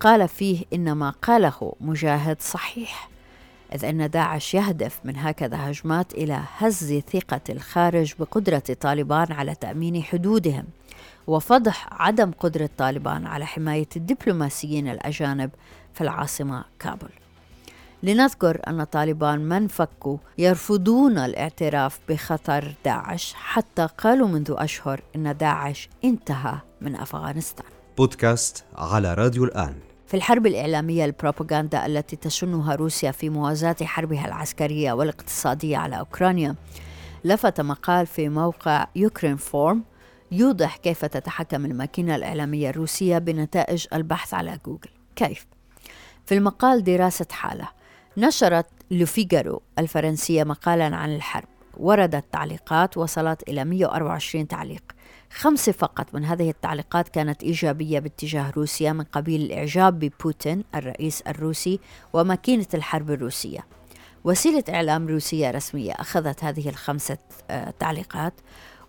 قال 0.00 0.28
فيه 0.28 0.64
إن 0.72 0.92
ما 0.92 1.10
قاله 1.10 1.74
مجاهد 1.80 2.42
صحيح 2.42 3.08
إذ 3.74 3.84
أن 3.84 4.10
داعش 4.10 4.54
يهدف 4.54 5.00
من 5.04 5.16
هكذا 5.16 5.70
هجمات 5.70 6.14
إلى 6.14 6.40
هز 6.58 7.02
ثقة 7.12 7.40
الخارج 7.50 8.14
بقدرة 8.18 8.62
طالبان 8.80 9.32
على 9.32 9.54
تأمين 9.54 10.02
حدودهم 10.02 10.64
وفضح 11.26 11.88
عدم 11.92 12.30
قدرة 12.30 12.70
طالبان 12.78 13.26
على 13.26 13.46
حماية 13.46 13.88
الدبلوماسيين 13.96 14.88
الأجانب 14.88 15.50
في 15.94 16.00
العاصمة 16.00 16.64
كابول 16.78 17.23
لنذكر 18.04 18.60
أن 18.68 18.84
طالبان 18.84 19.40
من 19.40 19.68
فكوا 19.68 20.18
يرفضون 20.38 21.18
الاعتراف 21.18 22.00
بخطر 22.08 22.74
داعش 22.84 23.34
حتى 23.34 23.88
قالوا 23.98 24.28
منذ 24.28 24.54
أشهر 24.58 25.00
أن 25.16 25.36
داعش 25.36 25.88
انتهى 26.04 26.54
من 26.80 26.96
أفغانستان. 26.96 27.66
بودكاست 27.98 28.64
على 28.76 29.14
راديو 29.14 29.44
الآن. 29.44 29.74
في 30.06 30.14
الحرب 30.14 30.46
الإعلامية 30.46 31.04
البروباغندا 31.04 31.86
التي 31.86 32.16
تشنها 32.16 32.74
روسيا 32.74 33.10
في 33.10 33.30
موازاة 33.30 33.76
حربها 33.82 34.26
العسكرية 34.26 34.92
والاقتصادية 34.92 35.76
على 35.76 35.98
أوكرانيا 35.98 36.54
لفت 37.24 37.60
مقال 37.60 38.06
في 38.06 38.28
موقع 38.28 38.86
يوكرين 38.96 39.36
فورم 39.36 39.84
يوضح 40.32 40.76
كيف 40.76 41.04
تتحكم 41.04 41.64
الماكينة 41.64 42.16
الإعلامية 42.16 42.70
الروسية 42.70 43.18
بنتائج 43.18 43.86
البحث 43.92 44.34
على 44.34 44.58
جوجل. 44.66 44.90
كيف؟ 45.16 45.46
في 46.26 46.34
المقال 46.34 46.84
دراسة 46.84 47.26
حالة 47.30 47.83
نشرت 48.16 48.66
لوفيغارو 48.90 49.62
الفرنسية 49.78 50.44
مقالا 50.44 50.96
عن 50.96 51.14
الحرب. 51.14 51.48
وردت 51.76 52.24
تعليقات 52.32 52.96
وصلت 52.96 53.48
إلى 53.48 53.64
124 53.64 54.48
تعليق. 54.48 54.82
خمسة 55.30 55.72
فقط 55.72 56.14
من 56.14 56.24
هذه 56.24 56.50
التعليقات 56.50 57.08
كانت 57.08 57.42
إيجابية 57.42 57.98
باتجاه 57.98 58.50
روسيا 58.50 58.92
من 58.92 59.04
قبيل 59.04 59.42
الإعجاب 59.42 59.98
ببوتين 59.98 60.64
الرئيس 60.74 61.20
الروسي 61.20 61.80
وماكينة 62.12 62.66
الحرب 62.74 63.10
الروسية. 63.10 63.66
وسيلة 64.24 64.64
إعلام 64.68 65.08
روسية 65.08 65.50
رسمية 65.50 65.92
أخذت 65.92 66.44
هذه 66.44 66.68
الخمسة 66.68 67.18
آه، 67.50 67.74
تعليقات 67.78 68.34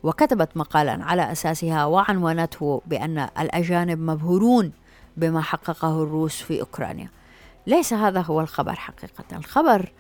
وكتبت 0.04 0.58
مقالا 0.58 1.04
على 1.04 1.32
أساسها 1.32 1.86
وعنونته 1.86 2.82
بأن 2.86 3.30
الأجانب 3.40 4.00
مبهورون 4.00 4.72
بما 5.18 5.42
حققه 5.42 6.04
الروس 6.04 6.42
في 6.42 6.62
أوكرانيا. 6.62 7.10
ليس 7.68 7.94
هذا 7.94 8.22
هو 8.22 8.42
الخبر 8.42 8.76
حقيقة. 8.76 9.38
الخبر 9.38 9.92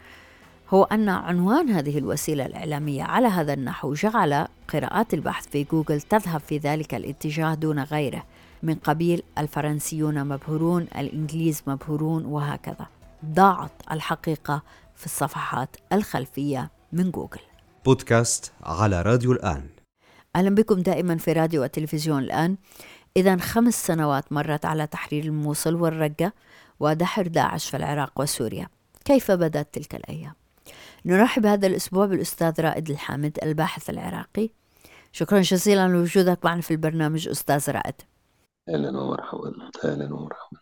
هو 0.69 0.83
أن 0.83 1.09
عنوان 1.09 1.69
هذه 1.69 1.97
الوسيلة 1.97 2.45
الإعلامية 2.45 3.03
على 3.03 3.27
هذا 3.27 3.53
النحو 3.53 3.93
جعل 3.93 4.47
قراءات 4.73 5.13
البحث 5.13 5.47
في 5.47 5.63
جوجل 5.63 6.01
تذهب 6.01 6.39
في 6.39 6.57
ذلك 6.57 6.95
الاتجاه 6.95 7.53
دون 7.53 7.79
غيره. 7.79 8.23
من 8.63 8.75
قبيل 8.75 9.23
الفرنسيون 9.37 10.27
مبهورون 10.27 10.81
الإنجليز 10.81 11.63
مبهورون 11.67 12.25
وهكذا. 12.25 12.87
ضاعت 13.25 13.71
الحقيقة 13.91 14.61
في 14.95 15.05
الصفحات 15.05 15.75
الخلفية 15.93 16.71
من 16.93 17.11
جوجل. 17.11 17.41
بودكاست 17.85 18.51
على 18.63 19.01
راديو 19.01 19.31
الآن. 19.31 19.63
أهلا 20.35 20.55
بكم 20.55 20.75
دائما 20.75 21.17
في 21.17 21.31
راديو 21.33 21.63
وتلفزيون 21.63 22.23
الآن. 22.23 22.57
إذا 23.17 23.37
خمس 23.37 23.85
سنوات 23.87 24.33
مرت 24.33 24.65
على 24.65 24.87
تحرير 24.87 25.23
الموصل 25.23 25.75
والرقة. 25.75 26.31
ودحر 26.79 27.27
داعش 27.27 27.69
في 27.69 27.77
العراق 27.77 28.21
وسوريا. 28.21 28.67
كيف 29.05 29.31
بدأت 29.31 29.73
تلك 29.73 29.95
الأيام؟ 29.95 30.33
نرحب 31.05 31.45
هذا 31.45 31.67
الأسبوع 31.67 32.05
بالأستاذ 32.05 32.61
رائد 32.61 32.89
الحامد 32.89 33.37
الباحث 33.43 33.89
العراقي. 33.89 34.49
شكرا 35.11 35.41
جزيلا 35.41 35.87
لوجودك 35.87 36.45
معنا 36.45 36.61
في 36.61 36.71
البرنامج 36.71 37.27
أستاذ 37.27 37.71
رائد. 37.71 37.95
أهلا 38.69 38.99
ومرحبا. 38.99 39.53
أهلا 39.85 40.13
ومرحبا. 40.13 40.57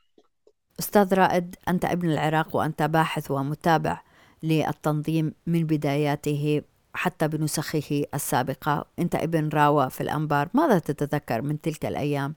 أستاذ 0.80 1.14
رائد 1.14 1.56
أنت 1.68 1.86
ابن 1.86 2.12
العراق 2.12 2.56
وأنت 2.56 2.84
باحث 2.84 3.32
ومتابع 3.32 4.02
للتنظيم 4.44 5.34
من 5.48 5.64
بداياته 5.66 6.62
حتى 6.94 7.28
بنسخه 7.28 8.06
السابقة. 8.14 8.86
أنت 9.00 9.16
ابن 9.16 9.50
راوة 9.50 9.88
في 9.88 10.02
الأنبار. 10.02 10.50
ماذا 10.54 10.80
تتذكر 10.80 11.42
من 11.42 11.62
تلك 11.62 11.86
الأيام؟ 11.86 12.36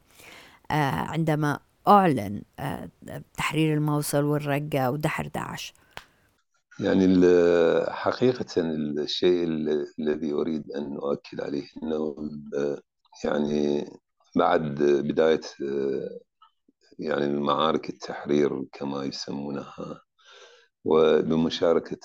آه، 0.70 0.74
عندما 0.90 1.58
أعلن 1.88 2.42
آه، 2.58 2.90
تحرير 3.36 3.74
الموصل 3.74 4.24
والرقة 4.24 4.90
ودحر 4.90 5.26
داعش. 5.26 5.74
يعني 6.80 7.06
حقيقة 7.90 8.46
الشيء 8.56 9.44
الذي 9.98 10.32
أريد 10.32 10.72
أن 10.72 10.96
أؤكد 10.96 11.40
عليه 11.40 11.66
أنه 11.82 12.16
يعني 13.24 13.90
بعد 14.36 14.82
بداية 14.82 15.40
يعني 16.98 17.24
المعارك 17.24 17.90
التحرير 17.90 18.64
كما 18.72 19.04
يسمونها 19.04 20.00
وبمشاركة 20.84 21.98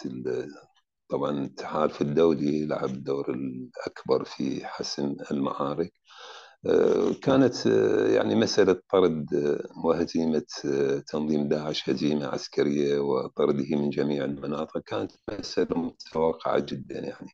طبعا 1.10 1.32
التحالف 1.32 2.02
الدولي 2.02 2.66
لعب 2.66 2.90
الدور 2.90 3.34
الأكبر 3.34 4.24
في 4.24 4.66
حسم 4.66 5.16
المعارك. 5.32 5.94
كانت 7.22 7.66
يعني 8.16 8.36
مسألة 8.36 8.82
طرد 8.92 9.26
وهزيمة 9.86 10.46
تنظيم 11.08 11.48
داعش 11.48 11.90
هزيمة 11.90 12.28
عسكرية 12.28 13.00
وطرده 13.00 13.76
من 13.76 13.90
جميع 13.90 14.24
المناطق 14.26 14.78
كانت 14.78 15.12
مسألة 15.40 15.78
متوقعة 15.78 16.60
جدا 16.60 17.00
يعني. 17.00 17.32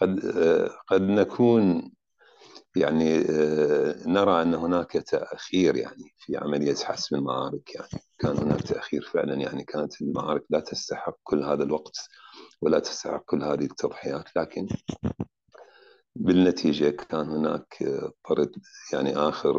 قد 0.00 0.20
قد 0.88 1.02
نكون 1.02 1.92
يعني 2.76 3.18
نرى 4.06 4.42
أن 4.42 4.54
هناك 4.54 4.92
تأخير 4.92 5.76
يعني 5.76 6.14
في 6.18 6.36
عملية 6.36 6.74
حسم 6.74 7.16
المعارك 7.16 7.74
يعني. 7.74 8.02
كان 8.18 8.36
هناك 8.36 8.62
تأخير 8.62 9.02
فعلا 9.12 9.34
يعني 9.34 9.64
كانت 9.64 10.02
المعارك 10.02 10.44
لا 10.50 10.60
تستحق 10.60 11.16
كل 11.22 11.42
هذا 11.42 11.62
الوقت 11.62 11.96
ولا 12.62 12.78
تستحق 12.78 13.22
كل 13.24 13.42
هذه 13.42 13.64
التضحيات 13.64 14.36
لكن 14.36 14.66
بالنتيجة 16.16 16.90
كان 16.90 17.28
هناك 17.30 17.84
طرد 18.28 18.52
يعني 18.92 19.16
آخر 19.16 19.58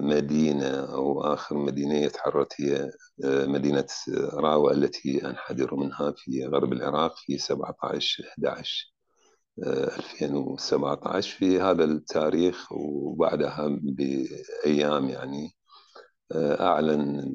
مدينة 0.00 0.68
أو 0.94 1.22
آخر 1.34 1.56
مدينة 1.56 1.94
يتحرت 1.94 2.60
هي 2.60 2.90
مدينة 3.24 3.86
راوة 4.34 4.72
التي 4.72 5.26
أنحدر 5.26 5.74
منها 5.74 6.14
في 6.16 6.46
غرب 6.46 6.72
العراق 6.72 7.16
في 7.16 7.38
17 7.38 8.24
11 8.28 8.94
2017 9.58 11.36
في 11.38 11.60
هذا 11.60 11.84
التاريخ. 11.84 12.72
وبعدها 12.72 13.78
بأيام 13.82 15.08
يعني 15.08 15.50
أعلن 16.60 17.32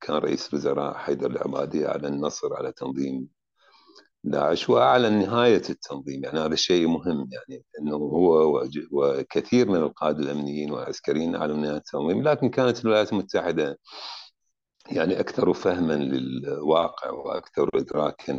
كان 0.00 0.16
رئيس 0.16 0.48
الوزراء 0.54 0.94
حيدر 0.94 1.30
العبادي 1.30 1.88
أعلن 1.88 2.04
النصر 2.04 2.54
على 2.56 2.72
تنظيم 2.72 3.28
داعش 4.24 4.70
واعلن 4.70 5.12
نهاية 5.18 5.62
التنظيم. 5.70 6.24
يعني 6.24 6.38
هذا 6.38 6.54
شيء 6.56 6.86
مهم 6.88 7.28
يعني 7.32 7.64
إنه 7.80 7.96
هو 7.96 8.62
وكثير 8.92 9.68
من 9.68 9.76
القادة 9.76 10.18
الأمنيين 10.22 10.70
والعسكريين 10.72 11.34
أعلنوا 11.36 11.56
نهاية 11.56 11.76
التنظيم 11.76 12.22
لكن 12.22 12.50
كانت 12.50 12.84
الولايات 12.84 13.12
المتحدة 13.12 13.78
يعني 14.90 15.20
أكثر 15.20 15.52
فهما 15.52 15.92
للواقع 15.92 17.10
وأكثر 17.10 17.70
ادراكا 17.74 18.32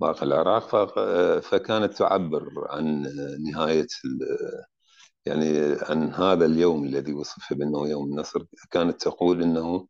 لواقع 0.00 0.22
العراق 0.22 0.68
فكانت 1.40 1.92
تعبر 1.92 2.48
عن 2.70 3.02
نهاية 3.52 3.86
يعني 5.26 5.76
عن 5.82 6.14
هذا 6.14 6.46
اليوم 6.46 6.84
الذي 6.84 7.12
وصف 7.14 7.52
بأنه 7.54 7.88
يوم 7.88 8.04
النصر. 8.12 8.44
كانت 8.70 9.00
تقول 9.02 9.42
إنه 9.42 9.88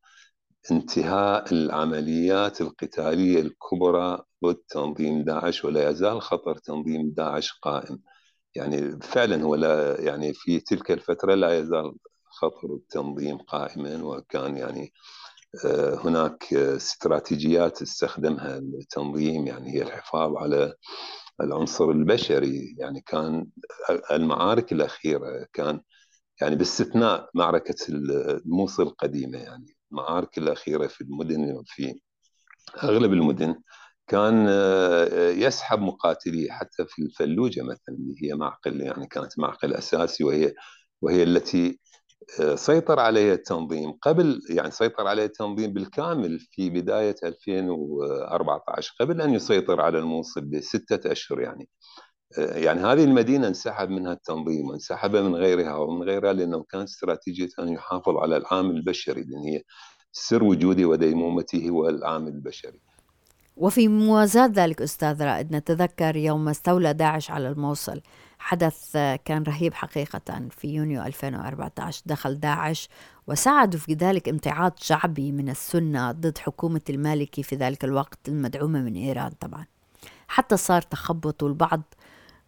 انتهاء 0.73 1.53
العمليات 1.53 2.61
القتالية 2.61 3.41
الكبرى 3.41 4.23
ضد 4.45 4.57
تنظيم 4.69 5.25
داعش 5.25 5.65
ولا 5.65 5.91
يزال 5.91 6.23
خطر 6.23 6.57
تنظيم 6.59 7.11
داعش 7.11 7.53
قائم. 7.63 8.03
يعني 8.55 9.01
فعلا 9.03 9.43
هو 9.43 9.55
لا 9.55 10.01
يعني 10.01 10.33
في 10.35 10.61
تلك 10.61 10.91
الفترة 10.91 11.35
لا 11.35 11.59
يزال 11.59 11.95
خطر 12.25 12.75
التنظيم 12.75 13.39
قائما 13.39 14.05
وكان 14.05 14.57
يعني 14.57 14.93
آه، 15.67 15.95
هناك 16.05 16.55
استراتيجيات 16.55 17.83
استخدمها 17.83 18.59
التنظيم 18.59 19.47
يعني 19.47 19.75
هي 19.75 19.83
الحفاظ 19.83 20.37
على 20.37 20.75
العنصر 21.41 21.91
البشري. 21.91 22.77
يعني 22.79 23.01
كان 23.01 23.47
المعارك 24.13 24.73
الأخيرة 24.73 25.47
كان 25.53 25.81
يعني 26.41 26.57
باستثناء 26.57 27.31
معركة 27.35 27.77
الموصل 27.89 28.83
القديمة 28.83 29.39
يعني 29.39 29.76
المعارك 29.93 30.39
الأخيرة 30.39 30.87
في 30.87 31.01
المدن 31.01 31.53
وفي 31.53 32.01
أغلب 32.85 33.13
المدن 33.13 33.55
كان 34.09 34.47
آه، 34.49 35.31
يسحب 35.31 35.81
مقاتليه 35.81 36.51
حتى 36.51 36.85
في 36.89 37.03
الفلوجة 37.03 37.63
مثلا 37.63 37.95
اللي 37.95 38.15
هي 38.23 38.35
معقل 38.35 38.81
يعني 38.81 39.07
كانت 39.07 39.39
معقل 39.39 39.75
أساسي 39.75 40.25
وهي 40.25 40.55
وهي 41.03 41.23
التي 41.23 41.81
آه، 42.41 42.55
سيطر 42.55 43.01
عليها 43.01 43.35
التنظيم. 43.35 43.93
قبل 43.93 44.41
يعني 44.51 44.71
سيطر 44.71 45.07
عليها 45.07 45.25
التنظيم 45.25 45.73
بالكامل 45.73 46.41
في 46.41 46.71
بداية 46.71 47.15
2014 47.25 48.95
قبل 49.01 49.21
أن 49.21 49.35
يسيطر 49.35 49.81
على 49.81 49.99
الموصل 49.99 50.41
بستة 50.41 51.13
أشهر 51.13 51.41
يعني. 51.41 51.69
يعني 52.37 52.81
هذه 52.81 53.05
المدينة 53.05 53.49
انسحب 53.49 53.91
منها 53.91 54.13
التنظيم 54.13 54.69
وانسحب 54.69 55.17
من 55.17 55.35
غيرها 55.35 55.77
ومن 55.77 56.03
غيرها 56.03 56.33
لأنه 56.33 56.63
كان 56.63 56.83
استراتيجية 56.83 57.49
أن 57.59 57.69
يحافظ 57.69 58.17
على 58.17 58.37
العامل 58.37 58.77
البشري 58.77 59.23
لأن 59.23 59.43
هي 59.43 59.63
سر 60.13 60.45
وجوده 60.45 60.85
وديمومته 60.85 61.69
هو 61.69 61.89
العامل 61.89 62.29
البشري. 62.29 62.81
وفي 63.57 63.89
موازاة 63.89 64.47
ذلك 64.47 64.83
أستاذ 64.83 65.23
رائد 65.23 65.53
نتذكر 65.53 66.17
يوم 66.17 66.49
استولى 66.49 66.93
داعش 66.93 67.31
على 67.31 67.49
الموصل 67.49 68.01
حدث 68.39 68.93
كان 69.25 69.43
رهيب 69.43 69.75
حقيقة 69.75 70.49
في 70.51 70.69
يونيو 70.69 71.03
2014 71.03 72.03
دخل 72.07 72.41
داعش 72.41 72.89
وساعدوا 73.27 73.81
في 73.81 73.95
ذلك 73.95 74.29
امتعاض 74.29 74.73
شعبي 74.81 75.33
من 75.33 75.49
السنة 75.49 76.13
ضد 76.13 76.39
حكومة 76.39 76.81
المالكي 76.91 77.43
في 77.43 77.57
ذلك 77.57 77.85
الوقت 77.85 78.29
المدعومة 78.29 78.83
من 78.83 78.95
إيران 78.95 79.33
طبعا. 79.41 79.67
حتى 80.29 80.57
صار 80.57 80.83
تخبط 80.83 81.43
والبعض 81.43 81.83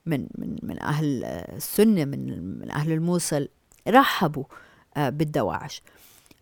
من 0.08 0.26
من 0.38 0.56
من 0.62 0.82
أهل 0.82 1.24
السنة 1.24 2.04
من 2.04 2.42
من 2.58 2.70
أهل 2.70 2.92
الموصل 2.92 3.48
رحبوا 3.88 4.44
آه، 4.96 5.08
بالدواعش. 5.08 5.82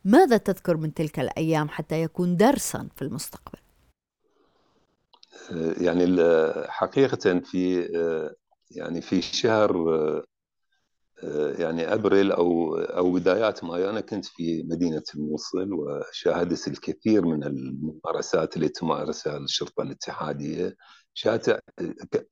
ماذا 0.04 0.36
تذكر 0.36 0.76
من 0.76 0.94
تلك 0.94 1.20
الأيام 1.20 1.68
حتى 1.68 2.02
يكون 2.02 2.36
درسا 2.36 2.88
في 2.96 3.02
المستقبل؟ 3.02 3.58
آه، 5.52 5.74
يعني 5.82 6.06
حقيقة 6.68 7.40
في 7.40 7.90
آه، 7.96 8.34
يعني 8.70 9.00
في 9.00 9.22
شهر 9.22 9.76
يعني 11.58 11.94
أبريل 11.94 12.32
أو 12.32 12.76
أو 12.76 13.12
بدايات 13.12 13.64
مايو 13.64 13.90
أنا 13.90 14.00
كنت 14.00 14.24
في 14.24 14.62
مدينة 14.62 15.02
الموصل 15.14 15.72
وشاهدت 15.72 16.68
الكثير 16.68 17.24
من 17.24 17.44
الممارسات 17.44 18.56
التي 18.56 18.68
تمارسها 18.80 19.36
الشرطة 19.36 19.82
الاتحادية. 19.82 20.76
شاهدت 21.18 21.60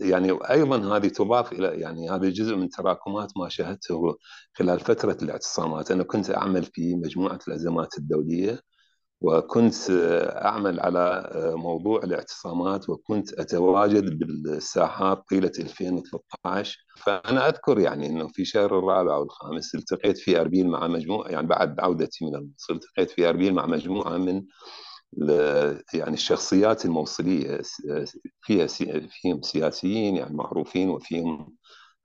يعني 0.01 0.38
أيضا 0.51 0.97
هذه 0.97 1.09
تضاف 1.09 1.53
إلى 1.53 1.66
يعني 1.81 2.11
هذا 2.11 2.29
جزء 2.31 2.57
من 2.57 2.68
تراكمات 2.68 3.33
ما 3.37 3.49
شاهدته 3.49 4.18
خلال 4.55 4.81
فترة 4.81 5.18
الاعتصامات، 5.23 5.90
أنا 5.90 6.05
كنت 6.05 6.31
أعمل 6.31 6.64
في 6.64 6.94
مجموعة 6.94 7.38
الأزمات 7.49 7.99
الدولية 7.99 8.61
وكنت 9.20 9.75
أعمل 10.44 10.81
على 10.81 11.31
موضوع 11.57 12.03
الاعتصامات 12.05 12.88
وكنت 12.90 13.33
أتواجد 13.33 14.18
بالساحات 14.18 15.25
طيلة 15.31 15.53
2013 15.59 16.79
فأنا 16.97 17.49
أذكر 17.49 17.79
يعني 17.79 18.07
إنه 18.07 18.29
في 18.29 18.44
شهر 18.44 18.79
الرابع 18.79 19.14
أو 19.14 19.23
الخامس 19.23 19.75
التقيت 19.75 20.18
في 20.18 20.40
أربيل 20.40 20.68
مع 20.68 20.87
مجموعة 20.88 21.29
يعني 21.29 21.47
بعد 21.47 21.81
عودتي 21.81 22.25
من 22.25 22.35
الموصل 22.35 22.75
التقيت 22.75 23.11
في 23.11 23.29
أربيل 23.29 23.55
مع 23.55 23.66
مجموعة 23.66 24.16
من 24.16 24.42
يعني 25.94 26.14
الشخصيات 26.14 26.85
الموصلية 26.85 27.61
فيها 28.42 28.66
فيهم 29.11 29.42
سياسيين 29.42 30.16
يعني 30.16 30.35
معروفين 30.37 30.88
وفيهم 30.90 31.57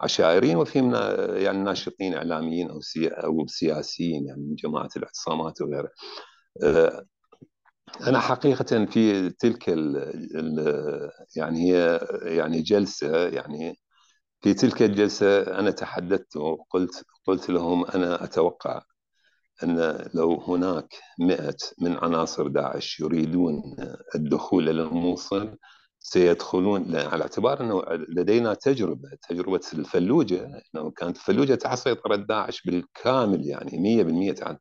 عشائريين 0.02 0.58
وفيهم 0.58 0.95
يعني 1.38 1.58
ناشطين 1.58 2.13
إعلاميين 2.13 2.69
أو 2.69 2.80
أو 3.06 3.48
سياسيين 3.48 4.26
يعني 4.28 4.41
من 4.41 4.56
جماعة 4.56 4.89
الاعتصامات 4.98 5.62
وغيرها. 5.62 5.91
آه، 6.63 7.06
أنا 8.08 8.19
حقيقة 8.19 8.86
في 8.86 9.30
تلك 9.30 9.69
ال 9.69 9.98
ال 10.38 11.12
يعني 11.36 11.72
هي 11.74 12.00
يعني 12.24 12.62
جلسة 12.62 13.28
يعني 13.28 13.80
في 14.41 14.54
تلك 14.54 14.82
الجلسة 14.84 15.41
أنا 15.60 15.72
تحدثت 15.72 16.38
وقلت 16.38 17.06
قلت 17.28 17.50
لهم 17.50 17.86
أنا 17.86 18.24
أتوقع 18.24 18.82
أن 19.63 20.06
لو 20.13 20.34
هناك 20.41 20.93
مئة 21.19 21.56
من 21.82 21.98
عناصر 21.98 22.48
داعش 22.48 23.00
يريدون 23.00 23.62
الدخول 24.15 24.69
إلى 24.69 24.82
الموصل 24.82 25.58
سيدخلون 26.00 26.95
على 26.95 27.22
اعتبار 27.24 27.62
أنه 27.62 27.84
لدينا 28.10 28.54
تجربة 28.54 29.10
تجربة 29.30 29.62
الفلوجة 29.74 30.62
أنه 30.76 30.91
كانت 30.91 31.17
الفلوجة 31.17 31.56
تحت 31.56 31.78
سيطرة 31.78 32.15
داعش 32.15 32.62
بالكامل 32.62 33.45
يعني 33.48 33.80
100% 33.80 34.36
عن 34.41 34.58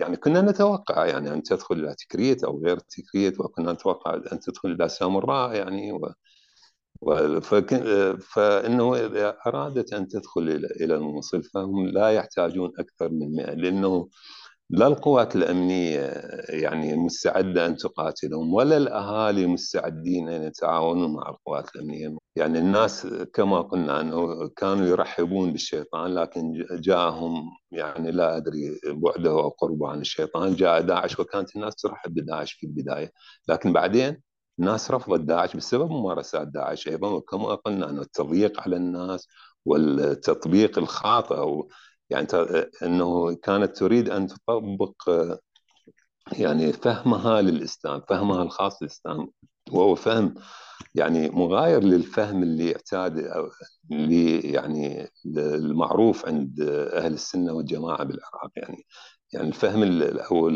يعني 0.00 0.16
كنا 0.16 0.40
نتوقع 0.42 1.06
يعني 1.06 1.32
أن 1.32 1.42
تدخل 1.42 1.74
إلى 1.74 1.94
تكريت 1.94 2.44
أو 2.44 2.62
غير 2.64 2.78
تكريت 2.78 3.40
وكنا 3.40 3.72
نتوقع 3.72 4.14
أن 4.32 4.40
تدخل 4.40 4.70
إلى 4.72 4.88
سامراء 4.88 5.54
يعني 5.54 5.92
و 5.92 6.12
فإنه 8.20 8.94
إذا 8.96 9.36
أرادت 9.46 9.92
أن 9.92 10.08
تدخل 10.08 10.42
إلى 10.80 10.94
الموصل 10.94 11.42
فهم 11.42 11.86
لا 11.86 12.08
يحتاجون 12.08 12.72
أكثر 12.78 13.08
من 13.08 13.36
100 13.36 13.54
لأنه 13.54 14.08
لا 14.70 14.86
القوات 14.86 15.36
الأمنية 15.36 16.12
يعني 16.48 16.96
مستعدة 16.96 17.66
أن 17.66 17.76
تقاتلهم 17.76 18.54
ولا 18.54 18.76
الأهالي 18.76 19.46
مستعدين 19.46 20.28
أن 20.28 20.42
يتعاونوا 20.42 21.08
مع 21.08 21.28
القوات 21.30 21.76
الأمنية. 21.76 22.16
يعني 22.36 22.58
الناس 22.58 23.06
كما 23.34 23.60
قلنا 23.60 24.00
أنه 24.00 24.48
كانوا 24.48 24.86
يرحبون 24.86 25.52
بالشيطان 25.52 26.14
لكن 26.14 26.66
جاءهم 26.72 27.50
يعني 27.70 28.10
لا 28.10 28.36
أدري 28.36 28.80
بعده 28.86 29.30
أو 29.30 29.48
قربه 29.48 29.88
عن 29.88 30.00
الشيطان 30.00 30.54
جاء 30.54 30.80
داعش 30.80 31.20
وكانت 31.20 31.56
الناس 31.56 31.74
ترحب 31.74 32.14
بداعش 32.14 32.52
في 32.52 32.66
البداية. 32.66 33.12
لكن 33.48 33.72
بعدين 33.72 34.22
الناس 34.58 34.90
رفضت 34.90 35.20
داعش 35.20 35.56
بسبب 35.56 35.90
ممارسات 35.90 36.48
داعش. 36.48 36.88
أيضا 36.88 37.08
وكما 37.10 37.54
قلنا 37.54 37.90
انه 37.90 38.02
التضييق 38.02 38.60
على 38.60 38.76
الناس 38.76 39.28
والتطبيق 39.64 40.78
الخاطئ 40.78 41.34
أو 41.36 41.68
يعني 42.10 42.26
أنه 42.82 43.34
كانت 43.34 43.76
تريد 43.76 44.10
أن 44.10 44.26
تطبق 44.26 44.94
يعني 46.38 46.72
فهمها 46.72 47.42
للإسلام 47.42 48.00
فهمها 48.08 48.42
الخاص 48.42 48.82
للاسلام 48.82 49.30
وهو 49.72 49.94
فهم 49.94 50.34
يعني 50.94 51.30
مغاير 51.30 51.82
للفهم 51.84 52.42
اللي 52.42 52.76
اعتاد 52.76 53.18
اللي 53.92 54.40
يعني 54.40 55.08
المعروف 55.38 56.26
عند 56.26 56.60
أهل 56.94 57.12
السنة 57.14 57.52
والجماعة 57.52 58.04
بالعراق. 58.04 58.50
يعني 58.56 58.86
يعني 59.32 59.48
الفهم 59.48 60.02
أو 60.02 60.50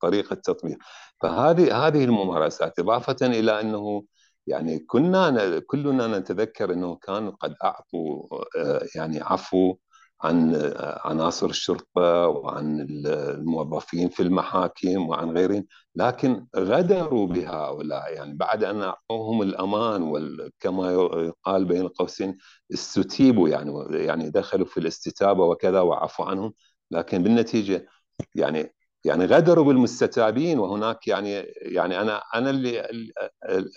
طريقة 0.00 0.34
التطبيق. 0.34 0.78
فهذه 1.20 1.86
هذه 1.86 2.04
الممارسات 2.04 2.78
إضافة 2.78 3.16
إلى 3.26 3.60
أنه 3.60 4.04
يعني 4.46 4.78
كنا 4.78 5.58
كلنا 5.66 6.18
نتذكر 6.18 6.72
أنه 6.72 6.96
كانوا 6.96 7.32
قد 7.32 7.54
أعطوا 7.64 8.26
آه، 8.58 8.86
يعني 8.96 9.20
عفو 9.22 9.76
عن 10.22 10.54
آه، 10.54 11.00
عناصر 11.08 11.46
الشرطة 11.50 12.26
وعن 12.28 12.86
الموظفين 13.06 14.08
في 14.08 14.22
المحاكم 14.22 15.08
وعن 15.08 15.30
غيرهم 15.30 15.66
لكن 15.94 16.46
غدروا 16.56 17.26
بهؤلاء. 17.26 18.12
يعني 18.14 18.34
بعد 18.36 18.64
أن 18.64 18.82
أعطوهم 18.82 19.42
الأمان 19.42 20.02
وكما 20.02 20.92
يقال 21.26 21.64
بين 21.64 21.88
قوسين 21.88 22.36
استتيبوا 22.74 23.48
يعني 23.48 23.72
يعني 23.90 24.30
دخلوا 24.30 24.66
في 24.66 24.80
الاستتابة 24.80 25.44
وكذا 25.44 25.80
وعفوا 25.80 26.24
عنهم 26.24 26.52
لكن 26.90 27.22
بالنتيجة 27.22 27.86
يعني 28.34 28.74
يعني 29.04 29.24
غدروا 29.24 29.64
بالمستتابين 29.64 30.58
وهناك 30.58 31.08
يعني 31.08 31.32
يعني 31.62 32.00
أنا 32.00 32.22
أنا 32.34 32.50
اللي 32.50 33.12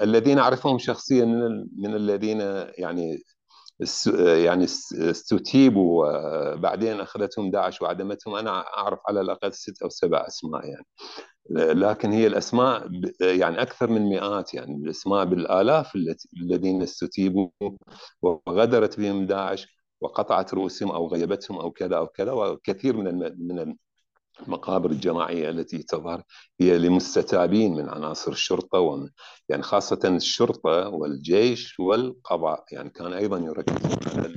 الذين 0.01 0.39
أعرفهم 0.39 0.77
شخصيا 0.77 1.25
من 1.25 1.67
من 1.77 1.95
الذين 1.95 2.41
يعني 2.77 3.23
يعني 4.17 4.63
استتيبوا 4.93 6.07
وبعدين 6.53 6.99
أخذتهم 6.99 7.51
داعش 7.51 7.81
وعدمتهم 7.81 8.35
أنا 8.35 8.59
أعرف 8.77 8.99
على 9.07 9.21
الأقل 9.21 9.53
ست 9.53 9.81
أو 9.83 9.89
سبع 9.89 10.27
أسماء 10.27 10.65
يعني. 10.65 10.85
لكن 11.73 12.11
هي 12.11 12.27
الأسماء 12.27 12.89
يعني 13.21 13.61
أكثر 13.61 13.89
من 13.89 14.01
مئات 14.09 14.53
يعني 14.53 14.75
الأسماء 14.75 15.25
بالآلاف 15.25 15.95
الذين 16.41 16.81
استتيبوا 16.81 17.49
وغدرت 18.21 18.99
بهم 18.99 19.25
داعش 19.25 19.67
وقطعت 20.01 20.53
رؤوسهم 20.53 20.91
أو 20.91 21.07
غيبتهم 21.07 21.57
أو 21.59 21.71
كذا 21.71 21.97
أو 21.97 22.07
كذا 22.07 22.31
وكثير 22.31 22.97
من 22.97 23.17
من 23.47 23.75
المقابر 24.41 24.91
الجماعية 24.91 25.49
التي 25.49 25.83
تظهر 25.83 26.23
هي 26.61 26.77
لمستتابين 26.77 27.75
من 27.75 27.89
عناصر 27.89 28.31
الشرطة 28.31 28.79
ومن 28.79 29.09
يعني 29.49 29.63
خاصة 29.63 29.99
الشرطة 30.05 30.89
والجيش 30.89 31.79
والقضاء. 31.79 32.65
يعني 32.71 32.89
كان 32.89 33.13
أيضا 33.13 33.37
يركزون 33.37 33.97
على 34.07 34.35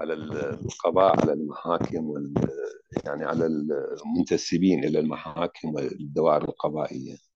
على 0.00 0.12
القضاء 0.14 1.20
على 1.20 1.32
المحاكم 1.32 2.04
وال 2.04 2.34
يعني 3.04 3.24
على 3.24 3.46
المنتسبين 3.46 4.84
إلى 4.84 4.98
المحاكم 4.98 5.74
والدوائر 5.74 6.44
القضائية. 6.44 7.31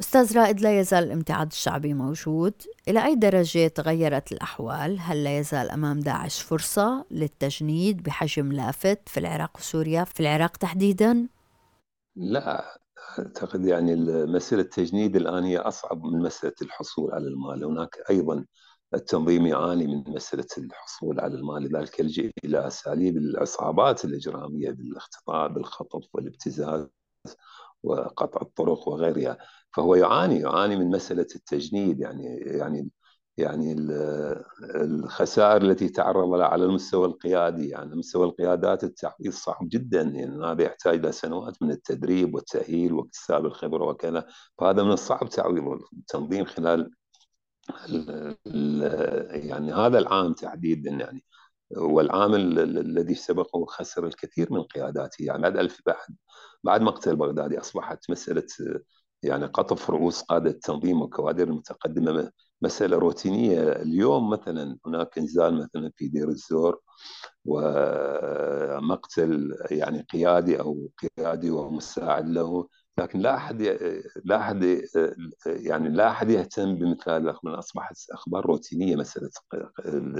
أستاذ 0.00 0.36
رائد 0.38 0.60
لا 0.60 0.80
يزال 0.80 1.04
الامتعاض 1.04 1.46
الشعبي 1.46 1.94
موجود 1.94 2.54
إلى 2.88 3.04
أي 3.04 3.14
درجة 3.14 3.68
تغيرت 3.68 4.32
الأحوال؟ 4.32 4.98
هل 5.00 5.24
لا 5.24 5.38
يزال 5.38 5.70
أمام 5.70 6.00
داعش 6.00 6.42
فرصة 6.42 7.04
للتجنيد 7.10 8.02
بحجم 8.02 8.52
لافت 8.52 9.08
في 9.08 9.20
العراق 9.20 9.56
وسوريا 9.56 10.04
في 10.04 10.20
العراق 10.20 10.56
تحديدا؟ 10.56 11.28
لا 12.16 12.78
أعتقد 13.18 13.64
يعني 13.64 13.96
مسألة 14.26 14.62
التجنيد 14.62 15.16
الآن 15.16 15.44
هي 15.44 15.58
أصعب 15.58 16.04
من 16.04 16.22
مسألة 16.22 16.54
الحصول 16.62 17.12
على 17.12 17.28
المال 17.28 17.64
هناك 17.64 17.96
أيضا 18.10 18.44
التنظيم 18.94 19.46
يعاني 19.46 19.86
من 19.86 20.04
مسألة 20.06 20.46
الحصول 20.58 21.20
على 21.20 21.34
المال 21.34 21.62
لذلك 21.62 21.98
يلجئ 22.00 22.30
إلى 22.44 22.66
أساليب 22.66 23.16
العصابات 23.16 24.04
الإجرامية 24.04 24.70
بالاختطاف 24.70 25.50
بالخطف 25.50 26.08
والابتزاز 26.14 26.88
وقطع 27.82 28.40
الطرق 28.42 28.88
وغيرها 28.88 29.38
فهو 29.74 29.94
يعاني 29.94 30.40
يعاني 30.40 30.76
من 30.76 30.90
مسألة 30.90 31.26
التجنيد 31.36 32.00
يعني 32.00 32.36
يعني 32.36 32.90
يعني 33.36 33.76
الخسائر 34.74 35.62
التي 35.62 35.88
تعرض 35.88 36.28
لها 36.34 36.46
على 36.46 36.64
المستوى 36.64 37.06
القيادي 37.06 37.68
يعني 37.68 37.96
مستوى 37.96 38.26
القيادات 38.26 38.84
التعويض 38.84 39.32
صعب 39.32 39.68
جدا 39.68 40.02
يعني 40.02 40.44
هذا 40.46 40.62
يحتاج 40.62 40.98
إلى 40.98 41.12
سنوات 41.12 41.62
من 41.62 41.70
التدريب 41.70 42.34
والتأهيل 42.34 42.92
واكتساب 42.92 43.46
الخبرة 43.46 43.84
وكذا. 43.84 44.26
فهذا 44.58 44.82
من 44.82 44.92
الصعب 44.92 45.28
تعويض 45.28 45.80
التنظيم 45.92 46.44
خلال 46.44 46.90
يعني 49.34 49.72
هذا 49.72 49.98
العام 49.98 50.32
تحديدا 50.32 50.90
يعني. 50.90 51.24
والعام 51.76 52.34
الذي 52.34 53.14
سبقه 53.14 53.64
خسر 53.66 54.06
الكثير 54.06 54.52
من 54.52 54.62
قياداته 54.62 55.24
يعني 55.24 55.42
بعد 55.42 55.56
ألف 55.56 55.80
بعد 55.86 56.16
بعد 56.64 56.80
مقتل 56.80 57.16
بغدادي 57.16 57.60
أصبحت 57.60 58.10
مسألة 58.10 58.46
يعني 59.24 59.46
قطف 59.46 59.90
رؤوس 59.90 60.22
قادة 60.22 60.50
التنظيم 60.50 61.02
والكوادر 61.02 61.48
المتقدمة 61.48 62.30
مسألة 62.62 62.96
روتينية. 62.98 63.62
اليوم 63.62 64.30
مثلا 64.30 64.78
هناك 64.86 65.18
إنزال 65.18 65.54
مثلا 65.54 65.90
في 65.96 66.08
دير 66.08 66.28
الزور 66.28 66.80
ومقتل 67.44 69.56
يعني 69.70 70.02
قيادي 70.12 70.60
أو 70.60 70.88
قيادي 71.18 71.50
ومساعد 71.50 72.28
له 72.28 72.68
لكن 72.98 73.18
لا 73.18 73.34
أحد 73.36 73.62
لا 74.24 74.36
أحد 74.40 74.82
يعني 75.46 75.88
لا 75.88 76.10
أحد 76.10 76.30
يهتم 76.30 76.74
بمثل 76.76 77.10
هذه 77.10 77.22
الاخبار 77.22 77.58
أصبحت 77.58 77.96
أخبار 78.12 78.46
روتينية 78.46 78.96
مسألة 78.96 79.30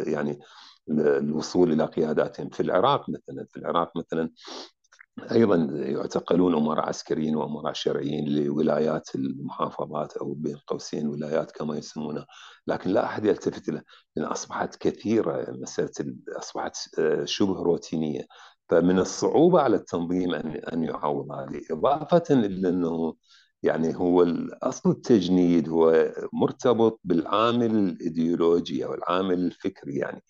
يعني 0.06 0.38
الوصول 0.90 1.72
إلى 1.72 1.84
قياداتهم. 1.84 2.48
في 2.50 2.60
العراق 2.60 3.10
مثلا 3.10 3.46
في 3.50 3.56
العراق 3.56 3.96
مثلا 3.96 4.30
أيضا 5.32 5.56
يعتقلون 5.72 6.54
امراء 6.54 6.88
عسكريين 6.88 7.36
وامراء 7.36 7.72
شرعيين 7.72 8.28
لولايات 8.28 9.14
المحافظات 9.14 10.16
أو 10.16 10.34
بين 10.34 10.56
قوسين 10.66 11.08
ولايات 11.08 11.50
كما 11.50 11.76
يسمونها 11.76 12.26
لكن 12.66 12.90
لا 12.90 13.04
أحد 13.04 13.24
يلتفت 13.24 13.68
له 13.68 13.82
لأن 14.16 14.26
أصبحت 14.26 14.76
كثيرة 14.76 15.46
مسألة 15.50 16.14
أصبحت 16.28 16.76
شبه 17.24 17.62
روتينية. 17.62 18.26
فمن 18.68 18.98
الصعوبة 18.98 19.60
على 19.60 19.76
التنظيم 19.76 20.34
أن 20.34 20.50
أن 20.72 20.84
يعوض 20.84 21.32
هذه 21.32 21.60
إضافة 21.70 22.22
إلى 22.30 22.68
أنه 22.68 23.14
يعني 23.62 23.96
هو 23.96 24.26
اصل 24.62 24.90
التجنيد 24.90 25.68
هو 25.68 26.12
مرتبط 26.32 27.00
بالعامل 27.04 27.76
الإيديولوجي 27.76 28.84
أو 28.84 28.94
العامل 28.94 29.38
الفكري 29.46 29.96
يعني. 29.96 30.22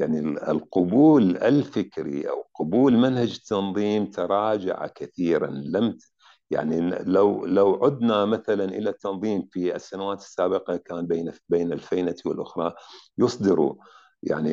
يعني 0.00 0.20
القبول 0.50 1.36
الفكري 1.36 2.30
أو 2.30 2.44
قبول 2.54 2.92
منهج 2.96 3.32
التنظيم 3.34 4.06
تراجع 4.06 4.86
كثيرا 4.86 5.46
لم 5.46 5.98
يعني 6.50 6.80
لو 6.90 7.46
لو 7.46 7.80
عدنا 7.84 8.24
مثلا 8.24 8.64
إلى 8.64 8.90
التنظيم 8.90 9.48
في 9.52 9.76
السنوات 9.76 10.18
السابقة 10.20 10.76
كان 10.76 11.06
بين 11.06 11.32
بين 11.48 11.72
الفينة 11.72 12.14
والأخرى 12.26 12.74
يصدر 13.18 13.74
يعني 14.22 14.50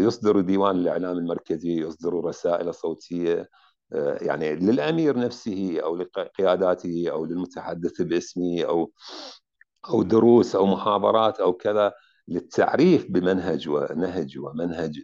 يصدر 0.00 0.40
ديوان 0.40 0.76
الإعلام 0.76 1.18
المركزي 1.18 1.70
يصدر 1.80 2.14
رسائل 2.24 2.74
صوتية 2.74 3.48
آه، 3.92 4.18
يعني 4.24 4.54
للأمير 4.56 5.18
نفسه 5.18 5.80
أو 5.84 5.96
لقياداته 5.96 7.04
أو 7.10 7.24
للمتحدث 7.24 8.02
باسمه 8.02 8.62
أو 8.64 8.92
أو 9.88 10.02
دروس 10.02 10.56
أو 10.56 10.66
محاضرات 10.66 11.40
أو 11.40 11.52
كذا. 11.52 11.92
للتعريف 12.28 13.06
بمنهج 13.10 13.68
ونهج 13.68 14.38
ومنهج 14.38 15.00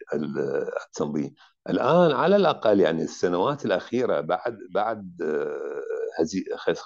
التنظيم. 0.87 1.35
الآن 1.69 2.13
على 2.13 2.37
الأقل 2.37 2.81
يعني 2.81 3.03
السنوات 3.03 3.65
الأخيرة 3.67 4.21
بعد 4.21 4.59
بعد 4.75 5.23
آه، 5.23 5.83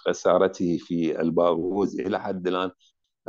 خسارته 0.06 0.78
في 0.80 1.20
الباغوز 1.20 2.00
إلى 2.00 2.20
حد 2.20 2.46
الآن 2.48 2.70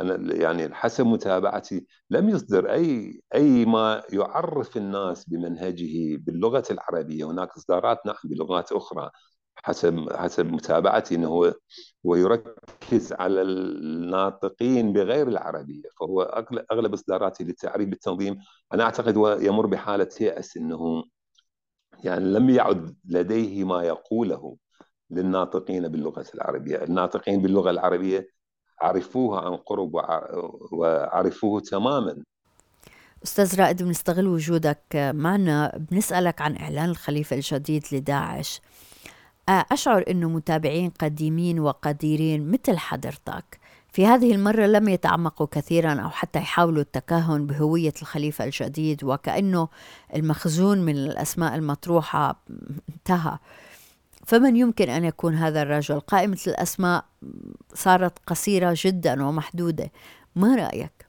أنا 0.00 0.34
يعني 0.34 0.74
حسب 0.74 1.06
متابعتي 1.06 1.86
لم 2.10 2.28
يصدر 2.28 2.72
أي 2.72 3.20
أي 3.34 3.64
ما 3.64 4.02
يعرف 4.12 4.76
الناس 4.76 5.28
بمنهجه 5.28 6.16
باللغة 6.18 6.64
العربية. 6.70 7.24
هناك 7.30 7.50
إصدارات 7.56 7.98
نعم 8.06 8.16
بلغات 8.24 8.72
أخرى. 8.72 9.10
حسب 9.56 10.12
حسب 10.12 10.52
متابعتي 10.52 11.14
إنه 11.14 11.28
هو 11.28 11.54
ويركز 12.04 13.12
على 13.12 13.42
الناطقين 13.42 14.92
بغير 14.92 15.28
العربية 15.28 15.88
فهو 16.00 16.22
أغلب 16.72 16.92
اصداراته 16.92 17.44
للتعريف 17.44 17.88
بالتنظيم 17.88 18.38
أنا 18.74 18.84
أعتقد 18.84 19.16
هو 19.16 19.38
يمر 19.40 19.66
بحالة 19.66 20.10
يأس 20.20 20.56
إنه 20.56 21.04
يعني 22.04 22.24
لم 22.24 22.50
يعد 22.50 22.96
لديه 23.04 23.64
ما 23.64 23.82
يقوله 23.82 24.56
للناطقين 25.10 25.88
باللغة 25.88 26.24
العربية، 26.34 26.84
الناطقين 26.84 27.42
باللغة 27.42 27.70
العربية 27.70 28.28
عرفوه 28.80 29.40
عن 29.40 29.56
قرب 29.56 29.94
وعرفوه 30.72 31.60
تماما. 31.60 32.22
أستاذ 33.24 33.60
رائد 33.60 33.82
بنستغل 33.82 34.26
وجودك 34.26 35.12
معنا 35.14 35.86
بنسألك 35.90 36.40
عن 36.40 36.56
إعلان 36.56 36.90
الخليفة 36.90 37.36
الجديد 37.36 37.84
لداعش. 37.92 38.60
أشعر 39.48 40.04
أنه 40.10 40.28
متابعين 40.28 40.90
قديمين 40.90 41.60
وقديرين 41.60 42.50
مثل 42.50 42.78
حضرتك. 42.78 43.60
في 43.92 44.06
هذه 44.06 44.34
المرة 44.34 44.66
لم 44.66 44.88
يتعمقوا 44.88 45.46
كثيرا 45.50 46.00
أو 46.00 46.10
حتى 46.10 46.38
يحاولوا 46.38 46.82
التكهن 46.82 47.46
بهوية 47.46 47.92
الخليفة 48.02 48.44
الجديد 48.44 49.04
وكأنه 49.04 49.68
المخزون 50.14 50.78
من 50.78 50.96
الأسماء 50.96 51.54
المطروحة 51.54 52.42
انتهى. 52.88 53.38
فمن 54.26 54.56
يمكن 54.56 54.88
أن 54.88 55.04
يكون 55.04 55.34
هذا 55.34 55.62
الرجل؟ 55.62 56.00
قائمة 56.00 56.38
الأسماء 56.46 57.04
صارت 57.74 58.18
قصيرة 58.26 58.74
جدا 58.76 59.24
ومحدودة. 59.26 59.90
ما 60.36 60.56
رأيك؟ 60.56 61.06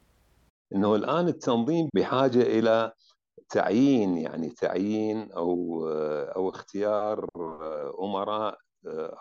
أنه 0.76 0.96
الآن 0.96 1.28
التنظيم 1.28 1.90
بحاجة 1.96 2.42
إلى 2.42 2.92
تعيين 3.50 4.18
يعني 4.18 4.50
تعيين 4.50 5.32
أو 5.32 5.88
أو 6.36 6.50
اختيار 6.50 7.28
أمراء 8.00 8.58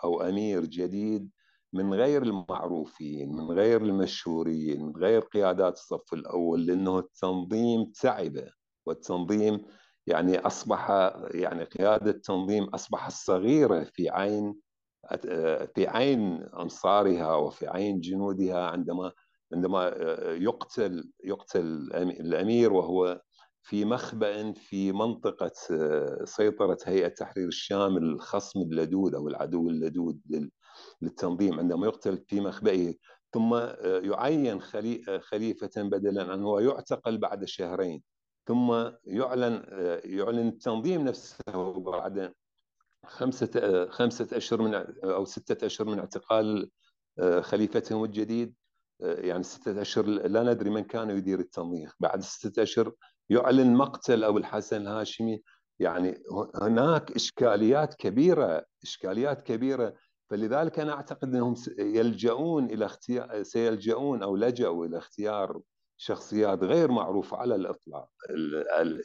أو 0.03 0.21
أمير 0.21 0.65
جديد 0.65 1.29
من 1.73 1.93
غير 1.93 2.23
المعروفين 2.23 3.29
من 3.35 3.51
غير 3.51 3.81
المشهورين 3.81 4.85
من 4.85 4.93
غير 4.97 5.21
قيادات 5.21 5.73
الصف 5.73 6.13
الأول 6.13 6.65
لأنه 6.65 6.99
التنظيم 6.99 7.91
تعبه. 8.01 8.51
والتنظيم 8.85 9.65
يعني 10.07 10.39
أصبح 10.39 10.89
يعني 11.31 11.63
قيادة 11.63 12.11
التنظيم 12.11 12.63
أصبحت 12.63 13.11
صغيرة 13.11 13.83
في 13.83 14.09
عين 14.09 14.55
في 15.75 15.87
عين 15.87 16.43
أنصارها 16.43 17.35
وفي 17.35 17.67
عين 17.67 17.99
جنودها 17.99 18.67
عندما 18.67 19.11
عندما 19.53 19.87
يقتل 20.41 21.11
يقتل 21.23 21.63
الأمير 21.95 22.73
وهو 22.73 23.21
في 23.65 23.85
مخبأ 23.85 24.53
في 24.53 24.91
منطقة 24.91 25.51
سيطرة 26.25 26.77
هيئة 26.85 27.07
تحرير 27.07 27.47
الشام 27.47 27.97
الخصم 27.97 28.61
اللدود 28.61 29.15
أو 29.15 29.27
العدو 29.27 29.69
اللدود 29.69 30.21
للتنظيم 31.01 31.59
عندما 31.59 31.87
يقتل 31.87 32.17
في 32.17 32.41
مخبئه. 32.41 32.95
ثم 33.33 33.53
آه، 33.53 33.99
يعين 33.99 34.61
خليفة 35.19 35.71
بدلا 35.77 36.31
عنه 36.31 36.49
ويعتقل 36.49 37.17
بعد 37.17 37.45
شهرين. 37.45 38.03
ثم 38.47 38.91
يعلن 39.05 39.65
آه، 39.69 40.01
يعلن 40.05 40.47
التنظيم 40.47 41.01
نفسه 41.01 41.73
بعد 41.77 42.33
خمسة 43.05 43.49
آه، 43.57 43.89
خمسة 43.89 44.27
أشهر 44.37 44.61
من 44.61 44.75
أو 45.03 45.25
ستة 45.25 45.65
أشهر 45.65 45.87
من 45.87 45.99
اعتقال 45.99 46.69
خليفتهم 47.41 48.03
الجديد. 48.03 48.55
يعني 48.99 49.43
ستة 49.43 49.81
أشهر 49.81 50.05
لا 50.05 50.43
ندري 50.43 50.69
من 50.69 50.83
كان 50.83 51.09
يدير 51.09 51.39
التنظيم. 51.39 51.89
بعد 51.99 52.21
ستة 52.21 52.63
أشهر 52.63 52.93
يعلن 53.29 53.73
مقتل 53.75 54.23
أبو 54.23 54.37
الحسن 54.37 54.81
الهاشمي 54.81 55.41
يعني 55.79 56.23
هناك 56.61 57.11
إشكاليات 57.11 57.93
كبيرة 57.93 58.65
إشكاليات 58.83 59.41
كبيرة. 59.41 59.93
فلذلك 60.29 60.79
أنا 60.79 60.93
أعتقد 60.93 61.35
إنهم 61.35 61.55
يلجؤون 61.79 62.65
إلى 62.65 62.85
اختيار 62.85 63.43
سيلجؤون 63.43 64.23
أو 64.23 64.35
لجأوا 64.35 64.85
إلى 64.85 64.97
اختيار 64.97 65.59
شخصيات 65.97 66.63
غير 66.63 66.91
معروفة 66.91 67.37
على 67.37 67.55
الإطلاق. 67.55 68.09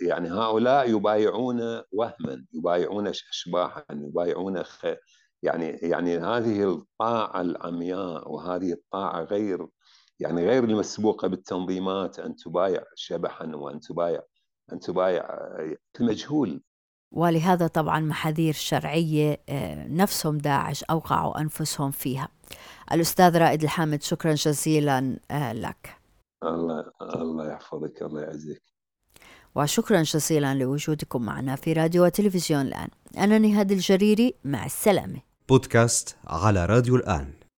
يعني 0.02 0.30
هؤلاء 0.30 0.90
يبايعون 0.90 1.60
وهما 1.92 2.44
يبايعون 2.52 3.06
اشباحا 3.06 3.84
يبايعون 3.90 4.62
خ... 4.62 4.86
يعني 5.42 5.66
يعني 5.66 6.18
هذه 6.18 6.72
الطاعة 6.72 7.40
العمياء 7.40 8.32
وهذه 8.32 8.72
الطاعة 8.72 9.22
غير 9.22 9.66
يعني 10.20 10.46
غير 10.46 10.64
المسبوقة 10.64 11.28
بالتنظيمات 11.28 12.18
أن 12.18 12.36
تبايع 12.36 12.82
شبحا 12.94 13.46
وأن 13.46 13.80
تبايع 13.80 14.20
أن 14.72 14.78
تبايع 14.80 15.28
المجهول. 16.00 16.62
ولهذا 17.12 17.66
طبعا 17.66 18.00
محاذير 18.00 18.54
شرعية 18.54 19.40
آه، 19.48 19.86
نفسهم 19.88 20.38
داعش 20.38 20.84
أوقعوا 20.84 21.40
أنفسهم 21.40 21.90
فيها. 21.90 22.28
الأستاذ 22.92 23.38
رائد 23.38 23.62
الحامد 23.62 24.02
شكرا 24.02 24.34
جزيلا 24.34 25.18
آه، 25.30 25.52
لك. 25.52 25.96
الله 26.44 26.84
الله 27.02 27.52
يحفظك 27.52 28.02
الله 28.02 28.20
يعزك. 28.20 28.62
وشكرا 29.54 30.02
جزيلا 30.02 30.54
لوجودكم 30.54 31.22
معنا 31.22 31.56
في 31.56 31.72
راديو 31.72 32.04
وتلفزيون 32.04 32.60
الآن. 32.60 32.88
أنا 33.18 33.38
نهاد 33.38 33.72
الجريري 33.72 34.34
مع 34.44 34.66
السلامة. 34.66 35.20
بودكاست 35.48 36.16
على 36.26 36.66
راديو 36.66 36.96
الآن. 36.96 37.39